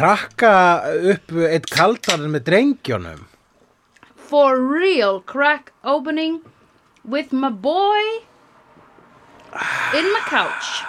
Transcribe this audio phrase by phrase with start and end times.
[0.00, 0.52] krakka
[1.12, 3.26] upp eitt kaldarinn með drengjónum?
[4.30, 6.40] For real crack opening
[7.04, 8.02] with my boy
[9.98, 10.84] in my couch.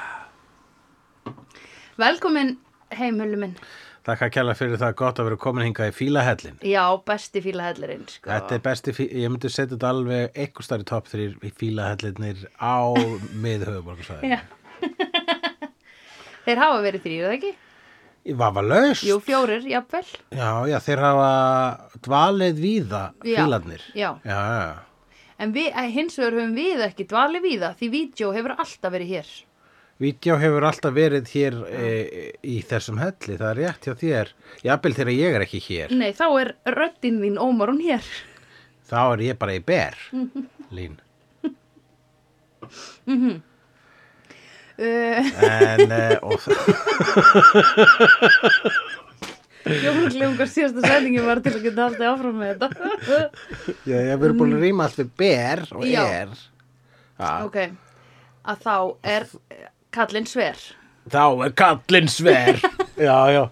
[2.01, 2.55] Velkomin
[2.95, 3.55] heimhullu minn.
[4.01, 6.55] Þakka að kjalla fyrir það gott að vera komin hingað í fílahellin.
[6.65, 8.31] Já, besti fílahellirinn, sko.
[8.31, 12.39] Þetta er besti, ég myndi setja þetta alveg eitthvað starf í topp þrýr í fílahellinir
[12.57, 12.81] á
[13.43, 14.31] miðhöfuborgarsvæði.
[14.31, 14.39] Já.
[16.48, 17.51] Þeir hafa verið þrýr, eða ekki?
[18.25, 19.03] Var laust.
[19.07, 20.05] Jú, fjórir, jafnvel.
[20.38, 21.29] Já, já, þeir hafa
[22.05, 23.81] dvalið víða fílarnir.
[23.98, 24.12] já.
[24.23, 24.75] Já, já.
[25.41, 28.93] En við, eh, hins vegar höfum við ekki dvalið við það, því vídeo hefur alltaf
[28.93, 29.32] verið hér.
[30.01, 31.90] Vídeó hefur alltaf verið hér e,
[32.45, 34.32] í þessum helli, það er rétt hjá þér.
[34.65, 38.05] Jafnvel þegar ég er ekki hér, Nei, þá er röddinn þín ómar hún hér.
[38.90, 39.98] þá er ég bara í ber,
[40.77, 40.98] Lín.
[43.05, 43.41] Uh,
[44.82, 46.41] En, e, og,
[49.62, 52.68] hvað síðasta sendingi var til að geta haldið áfram með þetta.
[53.90, 56.04] já, ég hef verið búin að rýma allt við ber og Já.
[56.21, 56.29] er.
[57.21, 57.57] Já, ok,
[58.49, 58.76] að þá
[59.15, 60.63] er eh, kallinn sver.
[61.12, 62.63] Þá er kallinn sver.
[63.07, 63.43] já, já.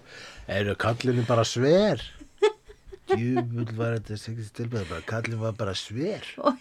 [0.50, 2.02] Eru kallinu bara sver?
[3.10, 6.26] Djúbull var þetta sikist tilbæð, bara kallin var bara sver.
[6.42, 6.58] Oj.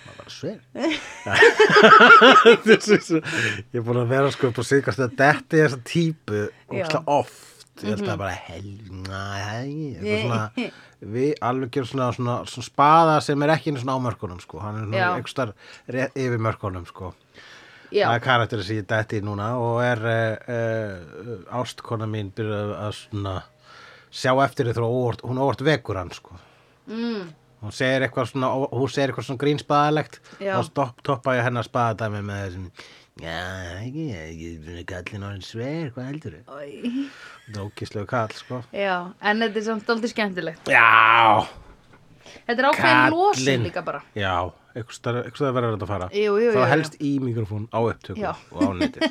[0.00, 0.58] Var bara sver.
[3.70, 6.38] ég er búin að vera sko upp á sigast að detti þessa típu
[7.10, 7.46] oft.
[7.80, 8.66] Ég held að bara hel,
[9.06, 10.40] næ, hei, svona,
[11.00, 14.60] við alveg gerum svona, svona, svona spaða sem er ekki einu svona á mörkunum sko,
[14.60, 14.88] hann er
[15.24, 15.54] svona
[15.88, 17.06] þar yfir mörkunum sko.
[17.90, 20.98] Já, Það er karakterið sem ég dætti í núna og er uh, uh,
[21.58, 23.32] ástkona mín byrjað að svona
[24.14, 24.74] sjá eftir því
[25.24, 26.32] hún óvart vekur hann sko.
[26.86, 27.24] mm,
[27.60, 30.20] Hún segir eitthvað svona, hún segir eitthvað svona grínspaðalegt
[30.56, 32.70] og stopp, toppa ég hennar spaðadæmi með þessum
[33.20, 33.40] Já,
[33.82, 36.54] ekki, er kallin orðin sver, hvað heldur þau?
[36.54, 38.60] Það er ókíslegu kall, sko.
[38.72, 40.70] já, en þetta er samt aldrei skemmtilegt.
[40.72, 41.44] Já,
[42.46, 44.00] Þetta er ákveðin losun líka bara.
[44.16, 44.32] já,
[44.78, 46.08] eitthvað verður þetta að fara.
[46.14, 46.64] Jú, jú, jú, jú.
[46.70, 48.32] helst í mikrofón á upptöku Já.
[48.54, 49.02] og á netið.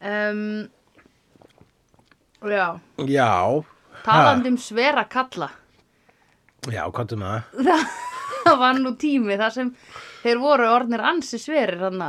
[0.00, 0.70] Um,
[2.48, 3.64] já, Já,
[4.04, 5.50] talandi um svera kalla.
[6.70, 7.84] já, hvað með það?
[8.44, 9.70] Það var nú tími þar sem
[10.22, 12.00] þeir voru orðnir ansi sverir hann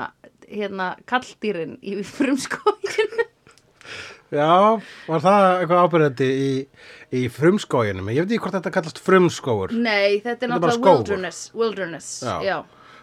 [0.47, 3.25] hérna kalldýrin í frumskóinu.
[4.31, 4.79] Já,
[5.11, 6.51] var það eitthvað ábyrðandi í,
[7.19, 8.11] í frumskóginum?
[8.15, 9.73] Ég veit ekki hvort þetta kallast frumskógur.
[9.75, 11.41] Nei, þetta er náttúrulega wilderness.
[11.57, 12.37] Wilderness, Já.
[12.47, 12.57] já.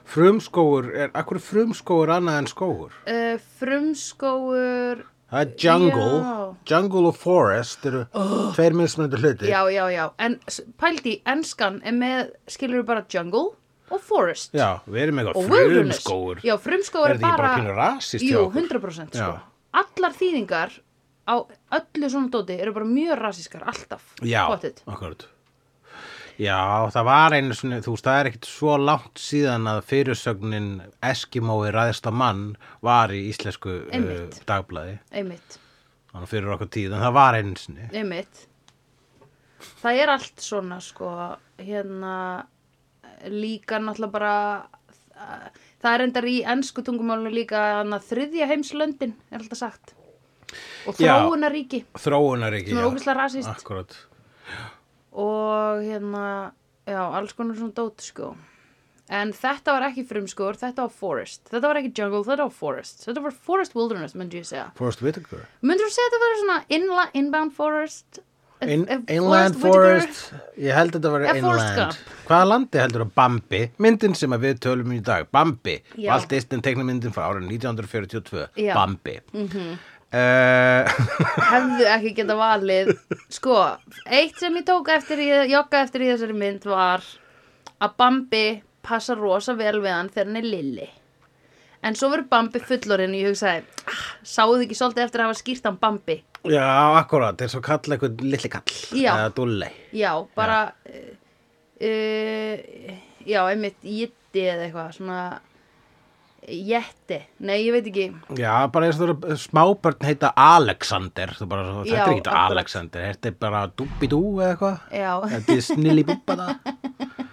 [0.08, 2.94] Frumskógur, er, akkur frumskógur annað en skógur?
[3.04, 6.36] Uh, frumskógur, Það er jungle, Já.
[6.70, 8.06] jungle og forest eru
[8.56, 9.50] tveir mismunandi hluti.
[9.50, 10.04] já, já, já.
[10.24, 10.38] En
[10.80, 13.50] pældi, enskan er með, skilur bara jungle
[13.90, 14.54] og forest.
[14.56, 16.00] Já, við erum wilderness.
[16.00, 16.40] frumskógur.
[16.44, 17.98] Já, frumskógur Er bara bara...
[18.00, 18.68] Jú, okkur?
[18.80, 19.32] 100% sko.
[19.76, 20.78] Allar þýðingar
[21.28, 21.34] á
[21.76, 24.14] öllu svona dóti eru bara mjög rasískar, alltaf.
[24.24, 25.28] Já, akkurat.
[26.38, 30.68] Já, það var einu svona, þú veist, það er ekkit svo langt síðan að fyrirsögnin
[31.02, 32.44] Eskimói ræðist á mann
[32.84, 34.12] var í íslensku uh,
[34.46, 35.00] dagblæði.
[35.18, 35.58] Einmitt,
[36.12, 37.88] Þannig fyrir okkur tíð, en það var einu sinni.
[37.90, 38.44] einmitt.
[39.82, 41.10] Það er allt svona, sko,
[41.58, 42.14] hérna,
[43.34, 44.34] líka náttúrulega bara,
[45.82, 49.96] það er endar í ennsku tungumálinu líka hana, þriðja heimslöndin, er alltaf sagt.
[50.88, 51.18] Og Já.
[51.18, 53.50] þróunaríki Þróunaríki, Sem er ógeðslega rasískt.
[53.58, 53.98] Akkurat.
[55.18, 56.52] Og hérna,
[56.88, 58.36] já, alls konar svona dót, sko.
[59.08, 61.46] En þetta var ekki frumskóur, þetta var forest.
[61.48, 63.06] Þetta var ekki jungle, þetta var forest.
[63.06, 64.66] Þetta var forest wilderness, myndi ég segja.
[64.76, 65.46] Forrest Whitaker.
[65.64, 68.20] Myndur þú segja þetta var svona inla, inbound forest?
[68.60, 71.98] If- In, if inland Whitaker- forest, ég held að þetta var inland.
[72.26, 75.76] Hvaða landi heldur að Bambi, myndin sem við tölum í dag, Bambi.
[76.04, 78.74] Walt Disney teiknumyndin frá árið 1942, Já.
[78.74, 78.74] Mhm.
[78.74, 79.20] Bambi.
[79.32, 79.78] Mm
[80.12, 81.48] -hmm.
[81.52, 82.92] hefðu ekki geta valið
[83.28, 83.56] sko,
[84.06, 87.04] eitt sem ég tók eftir í, jogga eftir í þessari mynd var
[87.78, 88.46] að Bambi
[88.82, 90.88] passa rosa vel við hann þegar hann er lilli
[91.84, 95.38] en svo verður Bambi fullorinn og ég hugsaði, ah, sáðu ekki svolítið eftir að hafa
[95.42, 96.16] skýrt hann Bambi
[96.48, 96.64] Já,
[96.96, 99.10] akkurat, eins og kalla eitthvað litli kall, Já.
[99.18, 99.68] eða dulli.
[99.92, 101.08] já, bara uh,
[101.82, 102.94] uh,
[103.26, 105.18] já, einmitt jitti eða eitthvað svona
[106.46, 108.04] jetti, nei ég veit ekki.
[108.38, 112.22] Já, bara eins og þú eru smábörn heita Alexander, bara, svo, Já, þetta er ekki
[112.22, 112.52] akkurat.
[112.54, 116.54] Alexander, þetta er bara Dúbidú eða eitthvað, já, þetta er Snillibúba það,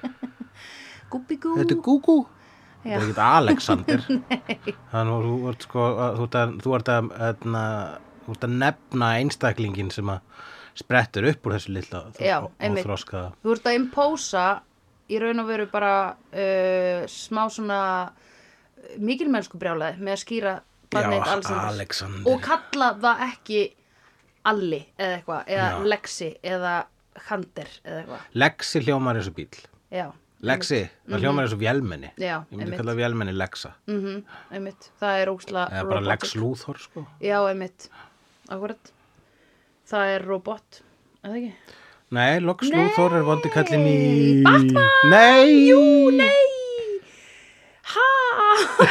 [1.14, 2.18] gúbigú þetta er Gúgú.
[2.86, 3.00] Já.
[3.00, 4.04] Þetta er ekki Alexander.
[4.92, 7.48] Þannig að þú ert sko að- þú ert að, þú ert að, að,
[8.26, 10.44] þú ert að nefna einstaklingin sem að
[10.76, 12.84] sprettur upp úr þessu litla Já, og einmitt.
[12.86, 14.46] þroskaða þú ert að impósa
[15.08, 17.80] í raun og veru bara uh, smá svona
[19.00, 20.54] mikilmennsku brjálaði með að skýra
[20.94, 23.64] barnið Alexander og kalla það ekki
[24.46, 25.80] Alli eða eitthvað eða Já.
[25.90, 26.74] Lexi eða
[27.30, 29.48] Hunter eða eitthvað Lexi hljómar eins og bíl.
[29.92, 30.06] já,
[30.46, 32.10] Lexi, það hljómar eins og vélmenni.
[32.20, 32.80] Já, Ég myndi einmitt.
[32.82, 33.72] kalla vélmenni Lexa.
[33.88, 34.20] mm
[34.52, 37.06] einmitt, það er ósla Eða bara Lex Luthor, sko.
[37.24, 37.90] já, einmitt,
[38.50, 38.92] akkurat
[39.90, 40.82] það er robot
[41.24, 41.54] eða ekki
[42.12, 44.44] Nei, Lex Luthor er vondi kallinn í...
[44.46, 44.92] Batman!
[45.10, 45.50] Nei!
[45.72, 45.82] Jú,
[46.14, 46.55] nei
[47.86, 48.06] Ha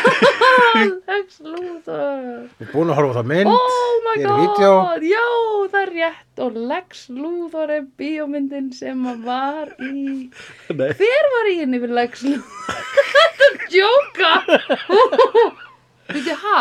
[1.08, 3.50] Lex Luthor Við erum búin að horfa á það mynd.
[3.50, 4.72] Oh my Hér er god vídeó.
[5.10, 5.24] Já,
[5.72, 10.04] það er rétt og Lex Luthor er bíómyndin sem að var í
[10.70, 10.90] Nei.
[11.00, 12.82] Hver var í henni fyrir Lex Luthor?
[13.14, 14.32] Þetta er djóka
[16.14, 16.60] Veitu, ha?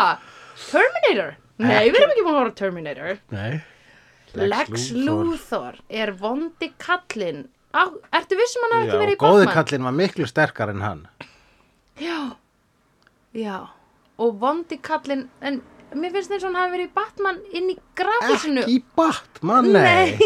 [0.70, 1.34] Terminator?
[1.62, 3.52] Nei, við erum ekki búin að horfa á Terminator Nei.
[4.34, 5.76] Lex, Luthor.
[5.88, 7.44] er vondi kallinn
[7.74, 7.86] Á,
[8.18, 9.54] Ertu vissum hann Já, ekki verið í góði Batman?
[9.60, 11.00] kallinn var miklu sterkar en hann.
[12.00, 12.36] Já,
[13.34, 13.58] já
[14.18, 15.60] Og vondi kallinn En
[15.94, 20.16] mér finnst eins og hann hafi verið í Batman inn í grafisinu Ekki Batman, nei.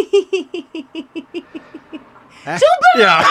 [2.49, 2.94] Super!
[3.03, 3.15] Já.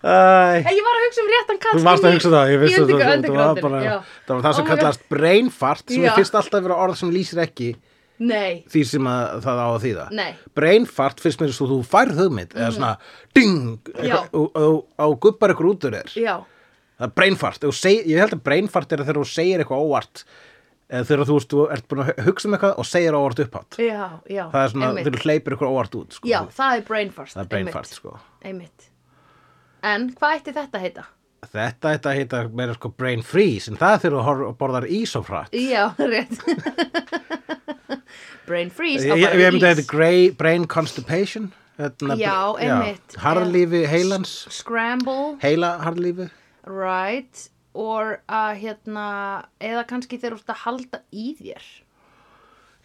[0.00, 0.62] Æ.
[0.70, 2.76] Ég var að hugsa um réttan kall Þú varst að í- hugsa það, ég vissi
[2.78, 3.80] í það, það, það var bara,
[4.28, 6.10] það var það sem kallast brain fart sem Já.
[6.12, 7.68] er fyrst alltaf verið orð sem lýsir ekki
[8.20, 10.02] Nei, því sem að, það á að þýða.
[10.12, 10.30] Nei.
[10.58, 12.90] Brain fart finnst mér svo þú færð hugmynd, eða svona
[13.34, 14.28] ding, Mhm.
[14.36, 16.12] Og, og, og gubbar ykkur út úr þér.
[17.00, 19.26] Það er brain fart, Ef þú seg, ég held að brain fart er þegar þú
[19.30, 20.24] segir eitthvað óvart,
[20.90, 23.78] eða þegar þú, veist, þú ert búin að hugsa um eitthvað og segir óvart upphátt.
[23.80, 26.28] já, já Það er svona, þú hleypir ykkur óvart út, sko.
[26.28, 28.18] Já, það er brain fart Það er brain einmitt, fart, sko.
[29.82, 31.04] En hvað ætti þetta að heita?
[31.50, 35.54] Þetta þetta heita meira sko brain freeze, en það er þegar þú borðar ísofrætt.
[35.56, 36.36] Já, rétt
[38.50, 41.50] Brain freeze Ég, bara ég myndi að þetta grey brain constipation.
[41.80, 43.14] Hérna, Já, einmitt.
[43.22, 46.26] Harðlífi heilans, Scramble, heila harðlífi.
[46.68, 49.06] right Og að hérna
[49.62, 51.68] Eða kannski þegar þú ert að halda í þér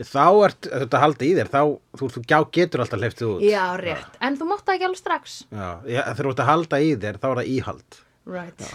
[0.05, 1.59] Þá ert þetta halda í þér, þá
[1.99, 2.21] þú, þú
[2.51, 3.43] getur alltaf hleyftið út.
[3.47, 6.79] Já, rétt En þú mátt það ekki alveg strax Já, já, þú ert að halda
[6.83, 7.99] í þér, þá er það íhald.
[8.25, 8.65] Right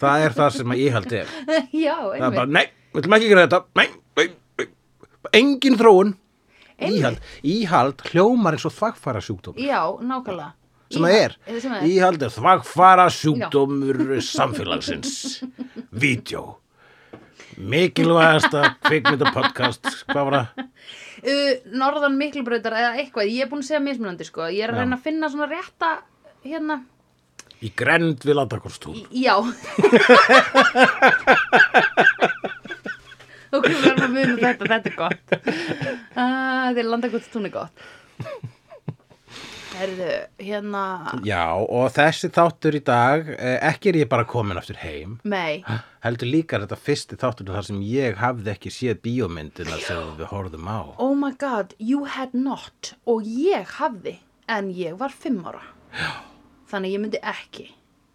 [0.00, 1.32] Það er það sem að íhald er.
[1.84, 3.88] Já, Það er einmitt bara, nei, við ætlum ekki gera þetta, nei.
[5.36, 6.14] Engin þróun.
[6.80, 7.18] Íhald.
[7.44, 9.52] Íhald hljómar eins og þvagfæra sjúkdóm.
[9.60, 10.52] Já, nákvæmlega
[10.90, 11.32] sem það er.
[11.46, 11.54] Er
[11.86, 13.98] Íhald er þvagfara sjúkdómur
[14.34, 15.10] samfélagsins.
[15.92, 16.56] Vídeó.
[17.60, 19.84] Mikilvægasta kvikmyndapodcast.
[20.08, 20.46] Hvað var það?
[21.20, 24.76] uh, Norðan Miklubrautar eða eitthvað Ég er búin að segja mismunandi sko Ég er að
[24.78, 24.80] Já.
[24.80, 25.90] reyna að finna svona rétta
[26.46, 26.76] Hérna
[27.60, 28.96] Í grend við landakorstún.
[29.12, 29.36] Já
[33.50, 35.34] Og hvað verðum að muna þetta, þetta er gott.
[35.34, 36.24] Uh,
[36.70, 37.84] Þetta er landakvæmt tún er gott.
[39.80, 40.08] Herðu,
[40.42, 40.82] hérna
[41.24, 45.62] Já, og þessi þáttur í dag, eh, ekki er ég bara komin aftur heim, Mei,
[46.04, 50.68] heldur líka þetta fyrsti þáttur þar sem ég hafði ekki séð bíómyndina sem við horfðum
[50.68, 50.80] á.
[50.98, 52.92] oh my god, you had not.
[53.06, 55.62] Og ég hafði, en ég var fimm ára.
[55.96, 56.12] Já.
[56.70, 57.70] Þannig ég myndi ekki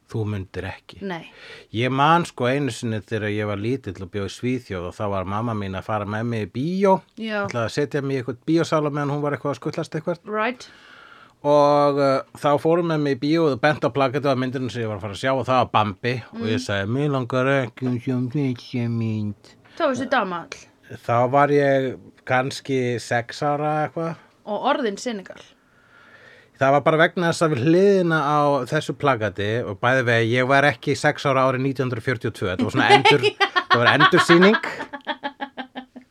[0.05, 0.99] Þú myndir ekki.
[1.01, 1.31] Nei,
[1.73, 5.05] Ég man sko einu sinni þegar ég var lítill og bjóð í Svíþjóð og þá
[5.15, 6.91] var mamma mín að fara með mig í bíó.
[7.17, 7.39] Já.
[7.47, 10.21] ætlaði að setja mig í eitthvað bíósala meðan hún var eitthvað að skutlast eitthvað.
[10.29, 10.67] right
[11.45, 14.85] Og uh, þá fórum með mig í bíó og bent á plakatu af myndinu sem
[14.85, 17.51] ég var að fara að sjá og það var Bambi og ég sagði, mér langar
[17.55, 19.51] ekki um sjá þessi mynd.
[19.75, 20.63] Þá þessi damall
[21.05, 21.91] Þá var ég
[22.29, 24.21] kannski sex ára eitthvað.
[24.45, 25.41] Og orðin Senegal
[26.55, 30.47] Það var bara vegna þess að við hliðina á þessu plagati og bæði vegi, ég
[30.47, 33.25] var ekki sex ára árið 1942, þetta var svona endur,
[33.71, 34.59] það var endursýning.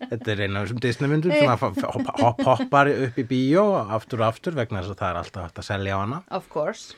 [0.05, 3.65] Þetta er eina af þessum Disneymyndum sem hopp, hopp, hoppar upp í bíó
[3.97, 6.21] aftur og aftur vegna þess að það er alltaf hægt að selja á hana.
[6.29, 6.93] Of course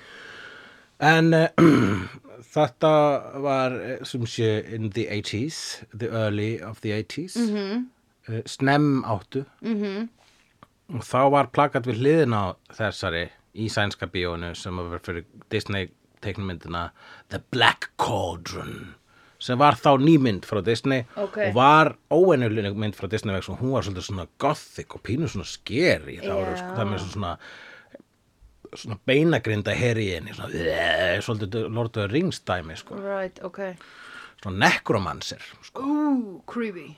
[1.00, 1.48] En uh,
[2.56, 2.92] þetta
[3.44, 8.42] var eh, sem sé in the 80s, the early of the 80s, mm -hmm.
[8.46, 10.08] snem áttu mm
[10.86, 15.88] og þá var plakat við hliðin á þessari í sænska bíónu sem var fyrir Disney
[16.24, 16.90] teiknumyndina
[17.28, 18.94] The Black Cauldron
[19.38, 21.36] sem var þá nýmynd frá Disney Ok.
[21.48, 25.44] og var óennuleg mynd frá Disney vegna hún var svolítið svona gothic og pínu svona
[25.48, 26.56] scary það var Já.
[26.62, 27.32] sko, það með svona
[28.76, 33.76] svona beinagrinda svona, eh, svolítið Lord of the Rings dæmi sko, Right, ok
[34.42, 35.82] svona necromancer sko.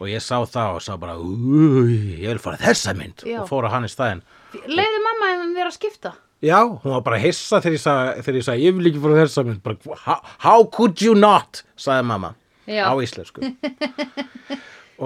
[0.00, 3.42] Og ég sá það og sá bara "Új, ég vil fara þessa mynd Já.
[3.42, 4.22] og fór að hann í staðinn
[4.66, 6.14] Leiði mamma þeim vera að skipta
[6.45, 9.62] Já, hún var bara hissa þegar ég sagði, ég, ég vil ekki fara þessa mynd,
[9.64, 12.35] bara, how, how could you not, sagði mamma
[12.68, 12.85] Já.
[12.87, 13.42] á íslensku.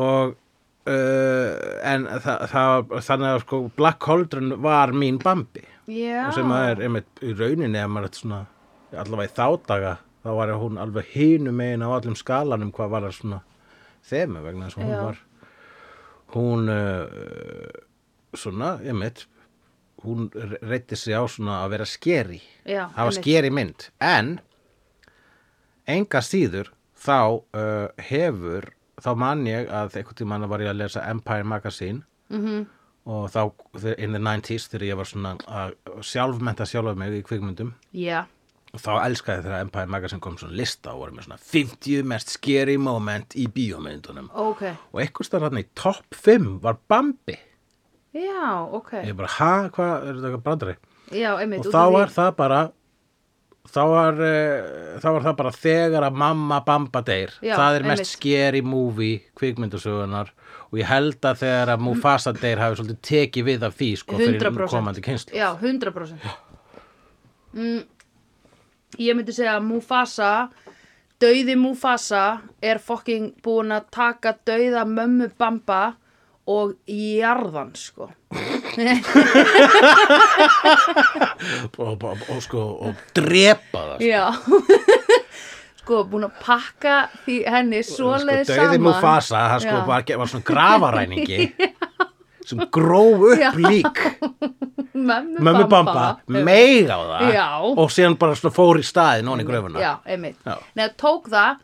[0.05, 1.53] og uh,
[1.89, 6.27] en það, það, þannig að sko Black Cauldron var mín Bambi Já.
[6.29, 8.43] og sem að er einmitt í rauninni ef maður er svona,
[8.93, 13.09] allavega í þá daga þá var hún alveg hinu megin á allum skalanum hvað var
[13.09, 13.41] það svona
[14.13, 15.03] þemu vegna þess að hún Já.
[15.09, 15.23] var
[16.37, 17.83] hún uh,
[18.37, 19.27] svona, einmitt
[20.05, 20.29] hún
[20.63, 22.41] reytti sig á svona að vera skeri.
[22.65, 23.89] Já, það var skeri mynd.
[24.01, 24.33] En
[25.89, 26.71] enga síður
[27.03, 27.19] þá
[27.57, 28.71] uh, hefur
[29.03, 32.05] þá man ég að einhvern tímann var ég að lesa Empire Magazine.
[32.33, 32.67] Mhm.
[33.05, 33.51] og þá
[33.99, 35.73] in the 90s þegar ég var svona að
[36.07, 37.73] sjálfmenta sjálfa mig í kvikmyndum.
[37.93, 38.27] Já.
[38.73, 42.31] og þá elskaði þegar Empire Magazine kom svona lista og voru með svona 50 mest
[42.31, 44.31] scary moment í bíómyndunum.
[44.33, 44.63] Ok.
[44.93, 47.37] og einhvers þar hann í topp 5 var Bambi
[48.13, 48.91] Já, ok.
[49.09, 50.77] ég bara, ha, hvað, er þetta eitthvað brandari?
[51.13, 51.67] Já, einmitt.
[51.67, 52.61] og þá af því- var það bara
[53.73, 57.83] þá var, uh, þá var það bara þegar að mamma Bamba deyr Já, það er
[57.87, 58.11] mest einmitt.
[58.13, 60.29] scary movie kvikmyndasögunar
[60.73, 64.19] og ég held að þegar að Mufasa deyr hafi svolítið tekið við af því sko,
[64.19, 64.69] fyrir 100%.
[64.69, 66.19] komandi kynslu Já, 100%.
[67.55, 67.85] Mm,
[68.99, 70.51] ég myndi segja að Mufasa,
[71.21, 75.95] dauði Mufasa er fucking búin að taka dauða mömmu Bamba
[76.51, 78.09] og jarðan, sko.
[81.79, 84.09] og, og, og, sko, og drepa það sko.
[84.09, 84.25] Já.
[85.83, 88.69] sko, búin að pakka því henni svoleiði sko, saman.
[88.73, 91.41] dauði Mufasa, það sko var, var svona grafaræningi
[92.49, 93.51] sem gróf upp Já.
[93.55, 94.03] lík
[94.93, 97.47] Mömmu, Bamba, meig á það Já.
[97.63, 100.39] og síðan bara fór í staðin onni í gröfuna Já, einmitt.
[100.79, 101.63] Nei, tók það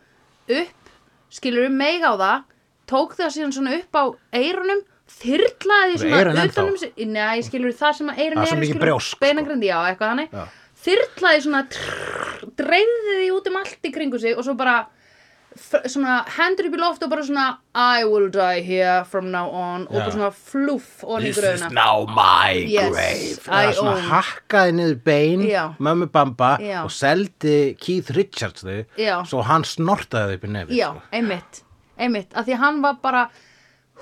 [0.59, 0.93] upp,
[1.31, 2.47] skilur við meig á það,
[2.89, 4.03] tók það síðan svona upp á
[4.39, 4.83] eyrunum,
[5.19, 9.19] þyrlaði því svona utanum sig, nei, skilur það sem að eyrun Það er sko.
[9.23, 10.45] beinagrindi, já, eitthvað þannig, Já.
[10.85, 14.75] þyrlaði svona, trrr, dreifði því út um allt í kringu sig og svo bara,
[15.89, 19.87] svona, hendur upp í loft og bara svona, I will die here from now on
[19.89, 20.03] og Já.
[20.03, 24.05] bara svona fluff onni í This is now my Yes, grave Það svona own.
[24.13, 25.47] hakkaði niður bein
[25.89, 26.83] mömmu Bamba Já.
[26.85, 31.63] og seldi Keith Richards þau svo hann snortaði þau upp í nefi Já, einmitt,
[31.99, 33.29] einmitt, af því að hann var bara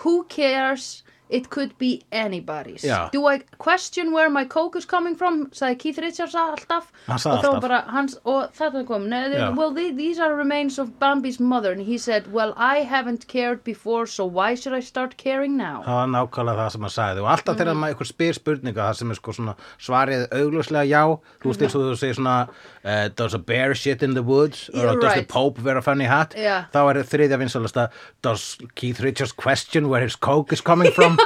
[0.04, 3.10] Who cares, it could be anybody's Já.
[3.12, 7.28] Do I question where my coke is coming from sagði Keith Richards alltaf og, þá
[7.34, 7.62] alltaf.
[7.62, 9.56] bara, hans, og þetta kom "No, the- Já.
[9.58, 13.64] Well, the, these are remains of Bambi's mother and he said, well, I haven't cared
[13.64, 17.22] before so why should I start caring now Það var nákvæmlega það sem hann sagði
[17.24, 17.60] og alltaf Mhm.
[17.62, 21.04] þegar maður einhver spyr spurninga það sem er sko svona svarið augljóslega já
[21.42, 22.38] þú veist eins og þú segir svona
[22.86, 25.28] uh, does a bear shit in the woods or Yeah, does the right.
[25.28, 26.66] pope wear a funny hat Já.
[26.72, 27.90] þá er þriðja vinsalasta
[28.22, 31.17] does Keith Richards question where his coke is coming from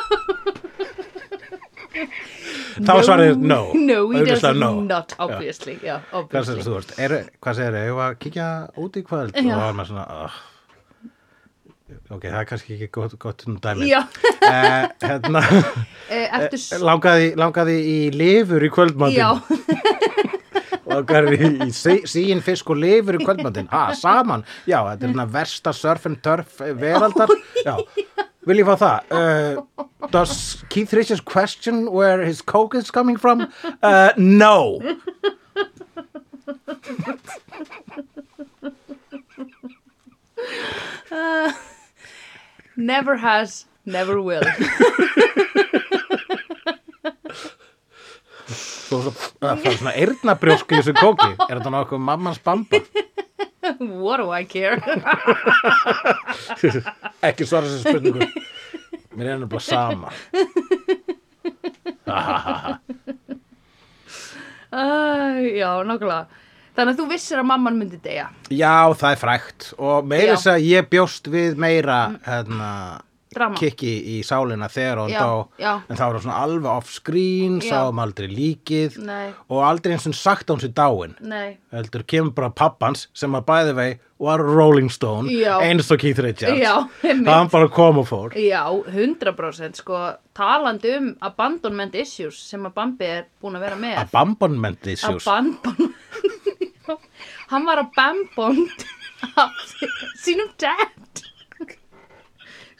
[2.82, 3.60] þá svarið no.
[3.76, 4.72] No, he does no.
[4.86, 8.48] not, obviously Já, Hvað obviously þú veist, er, hvað segir þau, hefur að kíkja
[8.86, 9.36] út í kvöld?
[9.36, 9.42] Já.
[9.44, 10.40] og það var maður svona uh,
[12.16, 13.90] ok, það er kannski ekki gott, gott um dæmi.
[13.92, 15.44] Já, uh, hérna
[16.12, 19.20] Eh, ertu s- langaði, langaði í lifur í kvöldmatinn?
[19.20, 19.30] Já,
[20.92, 23.70] langaði í, í sí- síin fisk og lifur í kvöldmatinn?
[23.72, 27.32] Ha, saman, já, þetta er hérna versta surf and turf veraldar.
[27.68, 27.78] Já,
[28.48, 29.00] vil ég fá það?
[29.14, 33.48] Uh, does Keith Richards question where his coke is coming from?
[33.82, 34.80] Uh, no.
[42.78, 44.44] Never has, never will.
[48.52, 51.30] Svo, það er svona eyrnabrjósk í þessu kóki.
[51.48, 52.82] Er þetta nokkuð mammans bamba
[54.04, 54.78] What do I care?
[57.30, 58.28] ekki svara þessu spurningu
[59.18, 60.10] mér er nefnilega sama
[64.72, 66.28] Uh, já, nákvæmlega.
[66.78, 68.30] Þannig að þú vissir að mamman myndi deyja.
[68.48, 72.70] já, það er frægt og meira þess að ég bjóst við meira hérna.
[73.56, 75.74] Kikki í sálina þegar hún Já, dó já.
[75.88, 79.30] en það var svona alveg off screen sáum aldrei líkið Nei.
[79.48, 81.14] og aldrei eins og sagt að hún sér dáin
[81.72, 83.90] heldur kemur bara pappans sem að bæði vei
[84.22, 85.56] var Rolling Stone Já.
[85.64, 86.60] eins og Keith Richards
[87.02, 90.02] það bara kom og fór Já, 100% sko,
[90.38, 93.98] talandi um abandonment issues sem að Bambi er búin að vera með.
[94.04, 95.94] abandonment issues Abandon...
[97.52, 98.86] Hann var að bambond
[99.40, 99.52] af
[100.24, 101.22] sínum dad.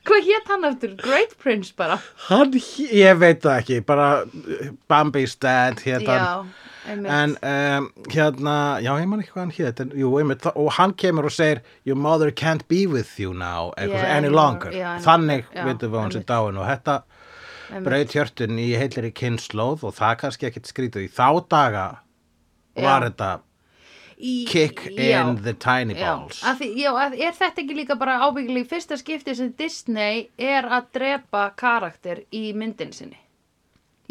[0.08, 0.96] Hvað hétt hann eftir?
[0.98, 2.00] Great Prince bara.
[2.30, 2.56] Hann,
[2.92, 6.32] ég veit það ekki, bara uh, Bambi's dad hérna Já,
[6.90, 7.12] einmitt.
[7.14, 10.96] En um, hérna, já, ég man ekki hvað hann hét, en jú, einmitt, og hann
[10.98, 14.72] kemur og segir, your mother can't be with you now, eitthvað, Yeah, any longer.
[14.74, 16.34] já, Þannig vitum við hann sér einmitt.
[16.34, 16.98] dáin og þetta
[17.86, 21.86] braut hjörtun í heilri kynnslóð og það kannski ekkit skrítið í þá daga
[22.76, 23.10] var Já.
[23.12, 23.30] þetta,
[24.22, 25.22] Í- kick já.
[25.22, 26.92] in the tiny Já, balls að því, já,
[27.28, 32.24] er þetta ekki líka bara ábyggilega í fyrsta skipti sem Disney er að drepa karakter
[32.32, 33.18] í myndin sinni?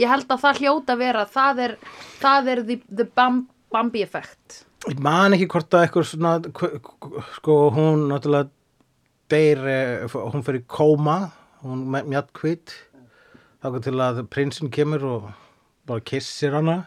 [0.00, 1.76] Ég held að það hljóta vera, það er,
[2.22, 4.64] það er the, the bam, Bambi effect.
[4.88, 6.32] Ég man ekki hvort að eitthvað svona
[7.36, 8.48] sko hún náttúrulega
[9.30, 11.18] deyr, eh, hún fyrir kóma
[11.62, 12.72] hún mjög kvitt
[13.60, 15.28] þá til að prinsinn kemur og
[15.86, 16.86] bara kissir hana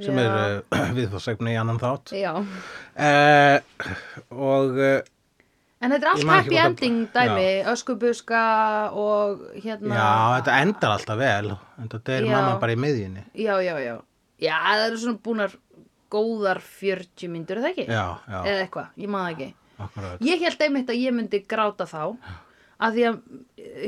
[0.00, 0.24] sem Já.
[0.26, 2.32] er uh, við þá segnum í annan þátt Já.
[2.38, 3.90] uh,
[4.34, 5.02] og uh,
[5.84, 8.38] En þetta er allt happy ending dæmi, öskubuska
[8.96, 9.92] og hérna...
[9.98, 10.06] já,
[10.38, 12.32] þetta endar alltaf vel en þetta deyr Já.
[12.38, 13.96] mamma bara í miðjunni Já, já, já.
[14.40, 15.58] Já, það eru svona búnar
[16.14, 17.86] góðar 40 myndur, er það ekki?
[17.90, 19.50] já, já, Eða eitthvað, ég maður ekki.
[19.84, 22.00] akkurat Ég held einmitt að ég myndi gráta þá
[22.84, 23.18] að því að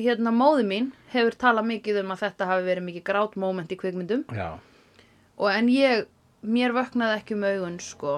[0.05, 4.23] hérna móði mín hefur talað mikið um að þetta hafi verið mikið grátmoment í kvikmyndum
[4.37, 4.49] já.
[5.37, 6.07] Og en ég,
[6.47, 8.17] mér vöknaði ekki um augun sko.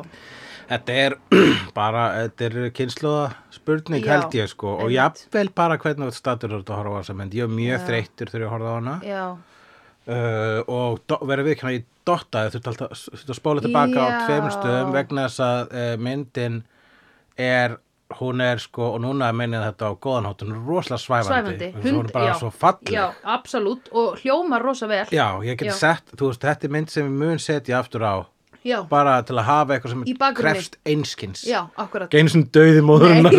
[0.68, 1.16] Þetta er
[1.78, 6.18] bara, þetta er kynsluða spurning Já, held ég sko og jafnvel bara hvernig þú ert
[6.18, 7.36] statur að horfa á þessa mynd.
[7.38, 7.84] Ég er mjög Já.
[7.88, 9.22] þreyttur þegar ég horfa á hana Já,
[10.08, 14.18] uh, og verið við kannar þurfti alltaf þurfti að spóla tilbaka á Já.
[14.26, 16.62] tveimur stöðum vegna þess að uh, myndin
[17.38, 17.78] er,
[18.16, 21.56] hún er sko og núna meina ég þetta á góðan hátt, hún er rosalega svæfandi.
[21.72, 21.90] svæfandi.
[21.92, 22.92] Hún er bara já, svo falleg.
[22.94, 25.06] Já, absolutt og hljómar rosa vel.
[25.12, 25.72] Já, ég get Já.
[25.74, 28.14] sett, þú veist, þetta er mynd sem ég mun setja aftur á
[28.66, 30.38] Já, bara til að hafa eitthvað sem bakgrunni.
[30.40, 31.44] krefst einskins.
[32.32, 33.36] sem döði móðurinnar.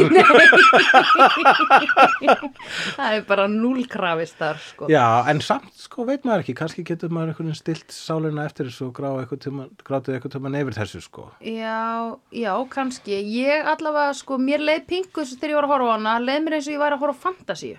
[2.95, 4.87] Það er bara núlkrafist þar sko.
[4.91, 8.69] Já, en samt sko veit maður ekki, kannski getur maður einhvern veginn stilt sálina eftir
[8.69, 11.27] þessu og grá eitthvað eitthvað tíma yfir þessu sko.
[11.43, 13.19] Já, já, kannski.
[13.35, 16.59] Ég allavega, sko, mér leið pingus þegar ég var að horfa á hana, leið mér
[16.59, 17.77] eins og ég væri að horfa á fantasíu.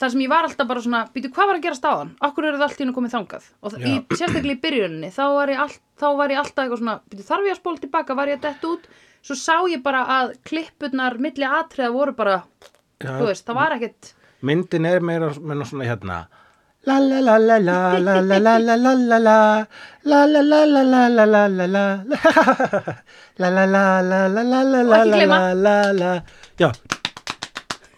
[0.00, 2.12] Þar sem ég var alltaf bara svona, býtu hvað var að gerast á hann?
[2.26, 3.48] Akkur eru það allt í hennu komið þangað?
[3.62, 6.96] Og í, sérstaklega í byrjuninni, þá var ég, all, þá var ég alltaf eitthvað svona,
[7.10, 8.88] býtu þarf ég að spóla tilbaka, var ég að detta út?
[9.24, 12.40] Svo sá ég bara að klippurnar milli atriða voru bara,
[13.00, 13.14] Já.
[13.16, 16.24] þú veist, það var ekkert, Myndin er meira, meira svona hérna
[16.84, 19.66] La la la la la la la la la la la la
[20.04, 21.84] La la la la la la la la la
[23.38, 26.12] La la la la la la la la la la
[26.60, 26.74] la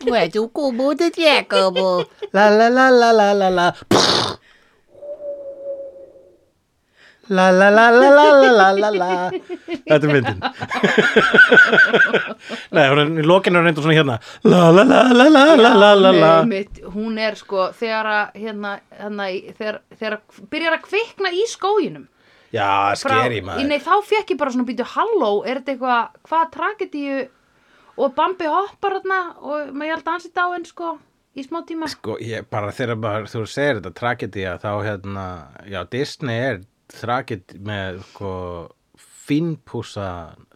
[0.08, 2.04] 我就顾不得这个不。
[2.32, 3.74] la la la la la la la
[7.30, 10.40] La la la la la la la la la Þetta er myndin
[12.76, 15.72] Nei, hún er, í lokinu er reyndur svona hérna La la la la la la
[15.78, 20.18] la la la Nei, mitt, hún er sko, þegar að, hérna, hérna, í- þegar, þegar
[20.18, 22.08] að byrjar að kvikna í skóginum.
[22.52, 22.68] Já,
[23.00, 27.22] skeri maður Nei, þá fekk ég bara svona býtu halló, er þetta eitthvað, hvað tragedíu
[27.97, 30.95] og Bambi hoppar hérna og maður held að hans í dáin sko
[31.37, 31.89] í smá tíma.
[31.93, 35.27] Sko, ég bara þegar maður, þú segir þetta tragedía, þá hérna,
[35.69, 38.33] já, Disney er tragedí með, sko,
[39.27, 40.09] fínpúsa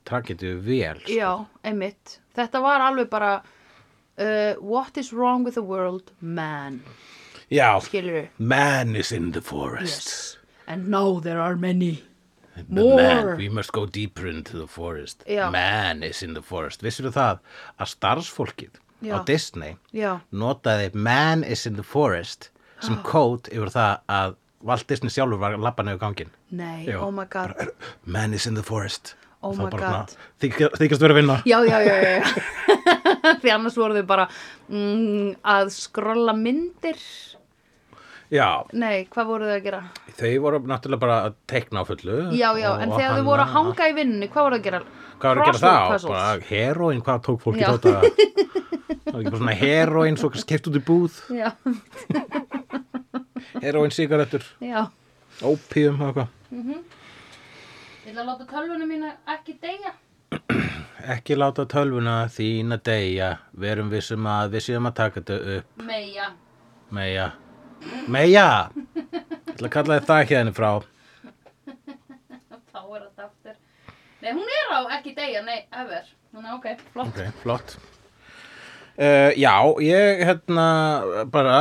[0.09, 1.17] tragedíu vel, sko.
[1.17, 1.33] Já,
[1.67, 2.19] einmitt.
[2.39, 6.81] Þetta var alveg bara uh, what is wrong with the world, man,
[7.51, 10.07] Já, skilur man is in the forest.
[10.07, 10.37] Yes.
[10.69, 12.05] And now there are many.
[12.69, 12.97] But More.
[12.97, 15.25] man, we must go deeper into the forest.
[15.27, 15.51] Já.
[15.51, 16.83] Man is in the forest.
[16.83, 17.39] Vissir það
[17.79, 19.25] að starfsfólkið á Já.
[19.25, 25.09] Disney Já, notaði man is in the forest sem kód yfir það að Walt Disney
[25.13, 26.31] sjálfur var labba niður gangin.
[26.51, 26.99] nei, Já.
[27.01, 27.55] oh my god.
[28.05, 29.15] Man is in the forest.
[29.43, 30.13] Oh my God.
[30.43, 31.37] Þykjast vera að vinna.
[31.49, 32.19] Já, já, já, já.
[33.41, 34.27] Því annars voru þau bara
[34.69, 37.01] mm, að skrolla myndir.
[38.31, 39.79] Já, Nei, hvað voru þau að gera?
[40.21, 42.19] þau voru náttúrulega bara að teikna á fullu.
[42.39, 44.81] Já, já, en þegar þau voru að hanga í vinnunni, hvað voru þau að gera?
[45.21, 45.87] Hvað voru að gera það?
[45.91, 46.13] puzzles.
[46.13, 47.71] Bara heroin, hvað tók fólki Já.
[47.75, 47.95] tóta?
[48.01, 51.51] Það var ekki bara svona heroin, svo keft út í búð, Já,
[53.65, 54.85] heroin sigarettur, já.
[55.43, 56.29] ópíum og eitthvað.
[58.01, 59.93] Ég ætla að láta tölvunum mína ekki deyja.
[61.15, 66.27] Ekki láta tölvuna þína deyja, verum vissum að við séum að taka þetta upp, Meja.
[66.95, 67.29] meja.
[68.11, 68.71] Meja!
[68.97, 70.71] Ég ætla að kalla þið það hérna frá.
[72.71, 73.57] Þá er þetta aftur.
[74.21, 76.13] Nei, hún er á ekki deyja, nei, ever.
[76.31, 77.09] Þannig, ok, flott.
[77.15, 77.79] Ok, flott.
[79.01, 80.65] Uh, já, ég hérna
[81.33, 81.59] bara,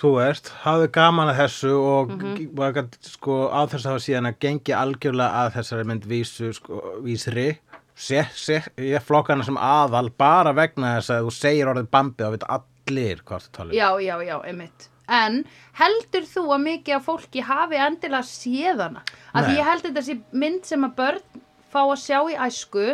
[0.00, 2.86] þú veist, hafði gaman að þessu og mm -hmm.
[3.04, 7.58] sko á þess að hafa síðan að gengi algjörlega að þessari mynd vísu, sko, vísri,
[7.94, 12.24] sé, sé, ég flokka hana sem aðal bara vegna þess að þú segir orðið bambi
[12.24, 13.76] og veit allir hvað það tala um.
[13.76, 14.88] Já, já, já, einmitt.
[15.08, 15.42] En
[15.78, 19.02] heldur þú að mikið af fólki hafi endilega séð hana?
[19.32, 21.42] Af því ég held þetta sé mynd sem að börn
[21.72, 22.86] fá að sjá í æsku,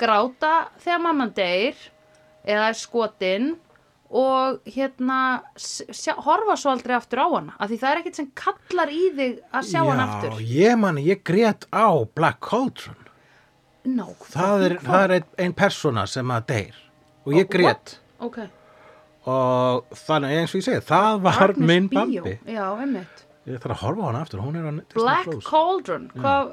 [0.00, 1.80] gráta þegar mamman deyr
[2.48, 3.50] eða er skotin
[4.08, 7.56] og hérna sjá, horfa svo aldrei aftur á hana.
[7.60, 10.38] Af því það er ekkert sem kallar í þig að sjá hana aftur.
[10.40, 13.04] Já, ég manni, ég grét á Black Cauldron.
[13.88, 16.78] No, það er, það er ein, ein persóna sem að deyr
[17.24, 18.40] og ég grét Ok,
[19.28, 22.00] og þannig eins og ég segi það var Agnes minn Bíó.
[22.02, 25.28] bambi Já, einmitt ég þarf að horfa á hana aftur, hún er á Disney Black
[25.30, 25.46] Plus.
[25.48, 26.52] Cauldron Hvað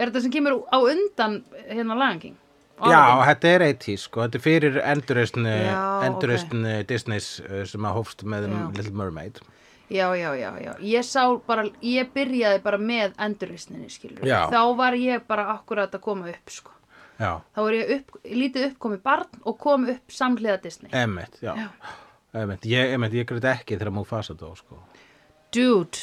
[0.00, 2.36] Er þetta sem kemur á undan hérna Lion King?
[2.80, 7.98] Já, þetta er 80 sko, þetta er fyrir endurreisni, Já, endurreisni Disneys uh, sem að
[7.98, 8.54] hófst með Já.
[8.78, 9.42] Little Mermaid.
[9.90, 10.70] Já, já, já, já.
[10.86, 14.22] Ég sá bara, ég byrjaði bara með endurreisninni, skilur.
[14.24, 14.46] Já.
[14.52, 16.72] Þá var ég bara akkurat að koma upp, sko.
[17.20, 20.90] Já, Þá var ég upp, lítið uppkomið barn og kom upp samhliða Disney.
[20.96, 21.52] emmitt, já.
[22.32, 24.78] Emmitt, ég, emmitt, ég greit ekki þegar Mufasa dó, sko.
[25.52, 25.98] Dude,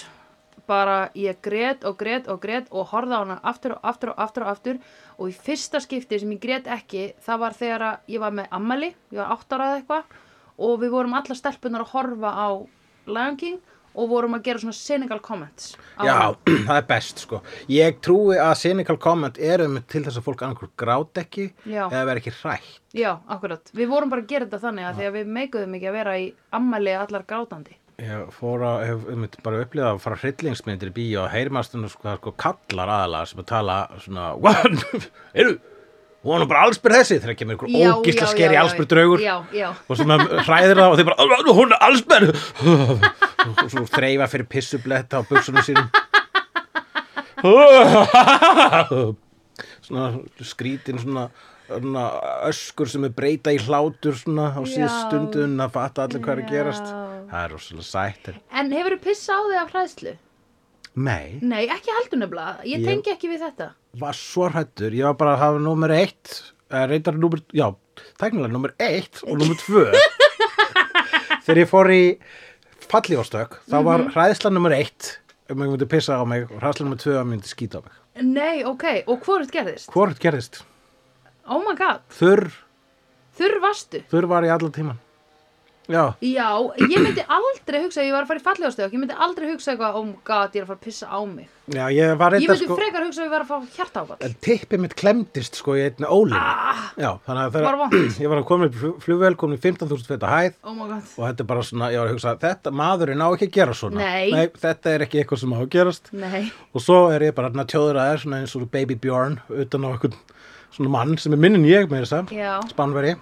[0.68, 4.20] bara ég grét og grét og grét og horfði á hana aftur og aftur og
[4.20, 4.80] aftur og aftur
[5.18, 8.90] og í fyrsta skipti sem ég grét ekki, það var þegar ég var með ammali,
[9.16, 10.18] ég var átt ára eða eitthvað
[10.68, 12.50] og við vorum alla stelpunar að horfa á
[13.08, 13.60] Lion King
[13.98, 16.36] og vorum að gera svona cynical comments Já,
[16.68, 17.40] það er best, sko.
[17.74, 21.88] Ég trúi að cynical comment er um til þess að fólk annarkur grát ekki Já.
[21.90, 22.70] eða verð ekki hrætt.
[22.98, 23.74] Já, akkurat.
[23.78, 26.18] Við vorum bara að gera þetta þannig að því að við meikuðum ekki að vera
[26.22, 26.28] í
[26.60, 27.78] ammali allar grátandi.
[27.98, 32.14] Ég fór að, hef um, bara upplifað að fara hryllingsmyndir í bíó og heyrimastunum sko,
[32.20, 34.86] sko kallar aðalega sem að tala svona, what,
[36.28, 38.62] hún var nú bara allsbyr þessi þegar kemur ykkur ógísla skeri já, já.
[38.62, 39.68] allsbyr draugur Já, já.
[39.88, 42.28] og svona hræðir það og þeir bara, "Alveg, hún er allsbyr
[43.52, 45.88] og svo þreifa fyrir pissubletta á buksunum sínum
[49.82, 50.08] svona
[50.44, 51.28] skrítin svona,
[51.68, 52.06] svona
[52.50, 55.08] öskur sem er breyta í hlátur svona á síðast Já.
[55.08, 56.88] stundun að fatta allir hvað er að gerast
[57.32, 60.16] það er rosalega sætt en hefur þú pissa á þig af hræðslu?
[60.98, 62.64] Nei, Nei, ekki heldur nefnilega.
[62.66, 63.68] Ég tengi ekki við þetta.
[64.02, 66.32] var svo hrættur, ég var bara að hafa númer eitt,
[66.74, 67.68] uh, reyndar númer, já,
[68.18, 69.84] tæknilega númer eitt og númer tvö.
[71.46, 72.02] Þegar ég fór í
[72.92, 74.12] fallífastök, þá var Mhm.
[74.14, 75.18] hræðsla númer eitt,
[75.50, 77.94] um ég myndi pissa á mig, og hræðsla númer tvö, að myndi skýta á mig.
[78.24, 79.04] Nei, ok.
[79.08, 79.90] Og hvort gerðist?
[79.94, 80.64] Hvort gerðist?
[81.48, 82.02] Oh my god.
[82.10, 82.52] Þurr,
[83.38, 84.02] Þurr vastu?
[84.12, 84.98] þurr var í allan tíman.
[85.88, 86.48] Já, Já,
[86.84, 89.96] ég myndi aldrei hugsa, ég var að fara í fallegastök, ég myndi aldrei hugsa eitthvað,
[90.02, 91.48] oh god, ég er að fara að pissa á mig.
[91.72, 94.18] já, ég var Ég reyndar myndi sko, frekar hugsa að ég var að fara hjartáfall.
[94.28, 96.36] en tippið mitt klemdist sko í einni ólinu.
[96.42, 98.20] Ah, Já, þannig að Var þegar vont?
[98.24, 100.88] ég var að koma upp í flug- flugvél, komin í 15.000 feta hæð, oh my
[100.92, 101.08] god.
[101.16, 103.74] og þetta er bara svona, ég var að hugsa þetta maðurinn á ekki að gera
[103.80, 104.48] svona Nei.
[104.60, 106.52] þetta er ekki eitthvað sem á að gerast Nei.
[106.76, 109.88] og svo er ég bara að tjóður að er svona eins og baby Björn utan
[109.88, 110.20] á einhvern
[110.76, 112.60] svona mann sem er minn en ég með þess Já.
[112.60, 113.16] að spánveri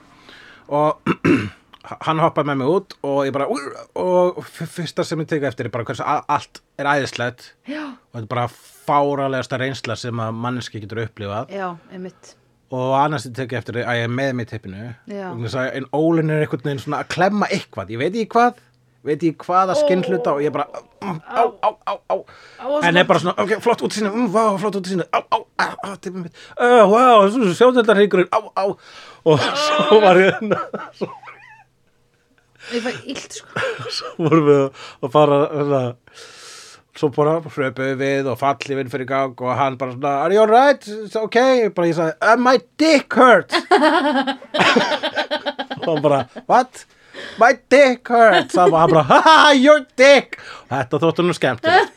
[0.74, 0.98] og
[2.06, 5.74] hann hoppaði með mig út og ég bara og fyrsta sem ég teka eftir er
[5.74, 7.52] bara hversu allt er æðislegt.
[7.70, 7.84] Já.
[7.96, 8.48] og þetta er bara
[8.86, 11.54] fáralegasta reynsla sem að manneski getur upplifað.
[11.56, 12.36] Já, einmitt.
[12.76, 15.28] og annars ég teki eftir að ég er með mig í tippinu Já.
[15.32, 17.94] vegna þess að en ólinn er einhvern veginn svona að klemma eitthvað.
[17.94, 18.64] Ég veit ekki hvað,
[19.06, 20.66] veit ekki hvaða skinn hluta og ég bara
[21.06, 22.16] mm, á, á, á, á
[22.60, 24.96] Á, en er bara svona, ok, flott út í sínu mm, vá, flott út í
[24.96, 26.40] sínu, á, á, á, á tippið mitt.
[26.58, 27.04] Uh, vá,
[27.60, 28.66] sjóðeldarhygurinn á, á
[29.26, 30.42] og svo var ég
[30.98, 31.12] svo,
[32.74, 33.48] Ég fæ illt, sko.
[33.98, 34.64] svo vorum við
[35.06, 35.82] að fara hérna,
[36.96, 40.42] svo bara hröpuðu við og falli við fyrir gang og hann bara svona, are you
[40.42, 40.82] alright?
[41.06, 43.56] It's okay, bara ég sagði, uh, my dick hurts
[45.84, 46.86] og hann bara, what?
[47.40, 50.40] My dick hurts og hann bara, ha, your dick
[50.72, 51.95] þetta þóttu nú skemmtilegt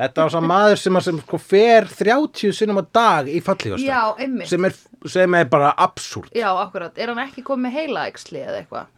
[0.00, 4.70] þetta var svo maður sem, sem sko fer 30 sinnum á dag í fallíðastæð sem
[5.08, 6.96] sem er bara absúrt Já, akkurat.
[7.00, 8.96] Er hann ekki komið með heila eksli eða eitthvað?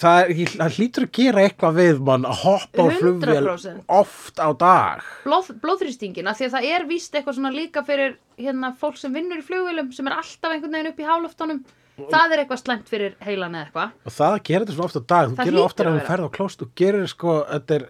[0.00, 0.32] það,
[0.76, 3.84] hlýtur að gera eitthvað við mann að hoppa á flugvél 100%.
[3.86, 8.18] oft á dag Blóð, blóðþrýstingin, af því að það er víst eitthvað svona líka fyrir
[8.36, 11.62] hérna fólk sem vinnur í flugvélum sem er alltaf einhvern veginn upp í háloftunum.
[11.96, 13.94] Það er eitthvað slæmt fyrir heilan eða eitthvað.
[14.04, 16.26] og það gerir þetta svona oft á dag þú gerir hlýtur oftar að þú ferð
[16.26, 17.86] á klóst þú gerir sko, þetta er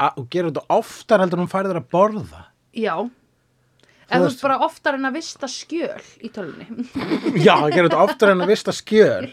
[0.00, 2.42] þú gerir þetta oftar heldur en þú færður að borða.
[2.74, 2.96] Já.
[4.04, 6.66] Ef þú veist- bara oftar en að vista skjöl í tölunni.
[7.40, 9.30] já, það gerir þetta oftar en að vista skjöl.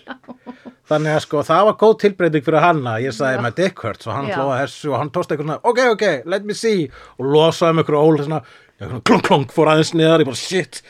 [0.92, 3.42] Þannig að sko, það var góð tilbreyting fyrir hanna, ég sagði Já.
[3.46, 4.36] með Dick Hurts og hann Já.
[4.40, 7.84] hlóða þessu og hann tóst eitthvað svona ok, ok, let me see og losaði með
[7.86, 8.42] eitthvað ól svona,
[8.82, 10.82] já, klong, klong, fór aðeins neðar, ég bara shit.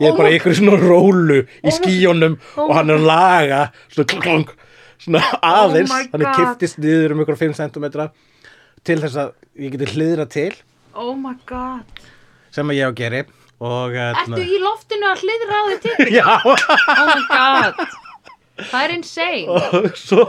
[0.00, 3.06] Ég er Oh bara í einhverju svona rólu í skíjónum Oh og hann er að
[3.08, 4.48] laga svona klong, klong
[5.00, 7.86] svona aðeins, my hann er kiftist niður um einhverju 5 cm
[8.86, 9.32] til þess að
[9.66, 10.52] ég geti hliðra til
[10.96, 11.84] Oh my god.
[12.54, 13.22] sem að ég á að geri
[13.60, 15.96] og hérna- Ertu í loftinu að hliðra á þig til?
[16.18, 17.74] já Oh my god.
[18.56, 19.46] Það er insane.
[19.52, 20.22] og svo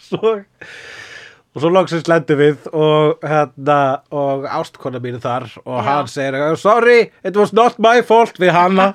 [0.00, 0.30] svo
[1.54, 3.78] og svo loksins lendum við og hérna
[4.10, 5.84] og ástkona mínu þar og Já.
[5.86, 8.88] hann segir "Oh, sorry, it was not my fault við hanna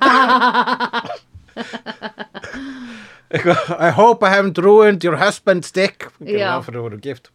[3.78, 6.58] I hope I haven't ruined your husband's dick Já.
[6.66, 7.30] fyrir að voru gift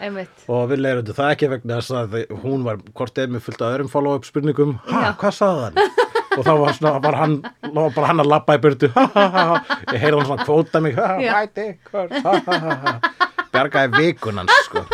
[0.00, 0.44] Einmitt.
[0.48, 3.74] og við leirum það ekki vegna þess að hún var hvort eða með fullt af
[3.74, 5.10] öðrum follow-up spurningum ha, Já.
[5.20, 5.82] hvað sagði hann
[6.30, 7.34] og þá var, svona, var, hann,
[7.74, 9.78] bara hann að labba í burtu ha, ha, ha, ha.
[9.92, 11.34] ég heyrði hann svona kvóta mig ha, Já.
[11.58, 13.28] dick hurts, ha, ha, ha, ha.
[13.52, 14.86] bjargaði vikunans sko.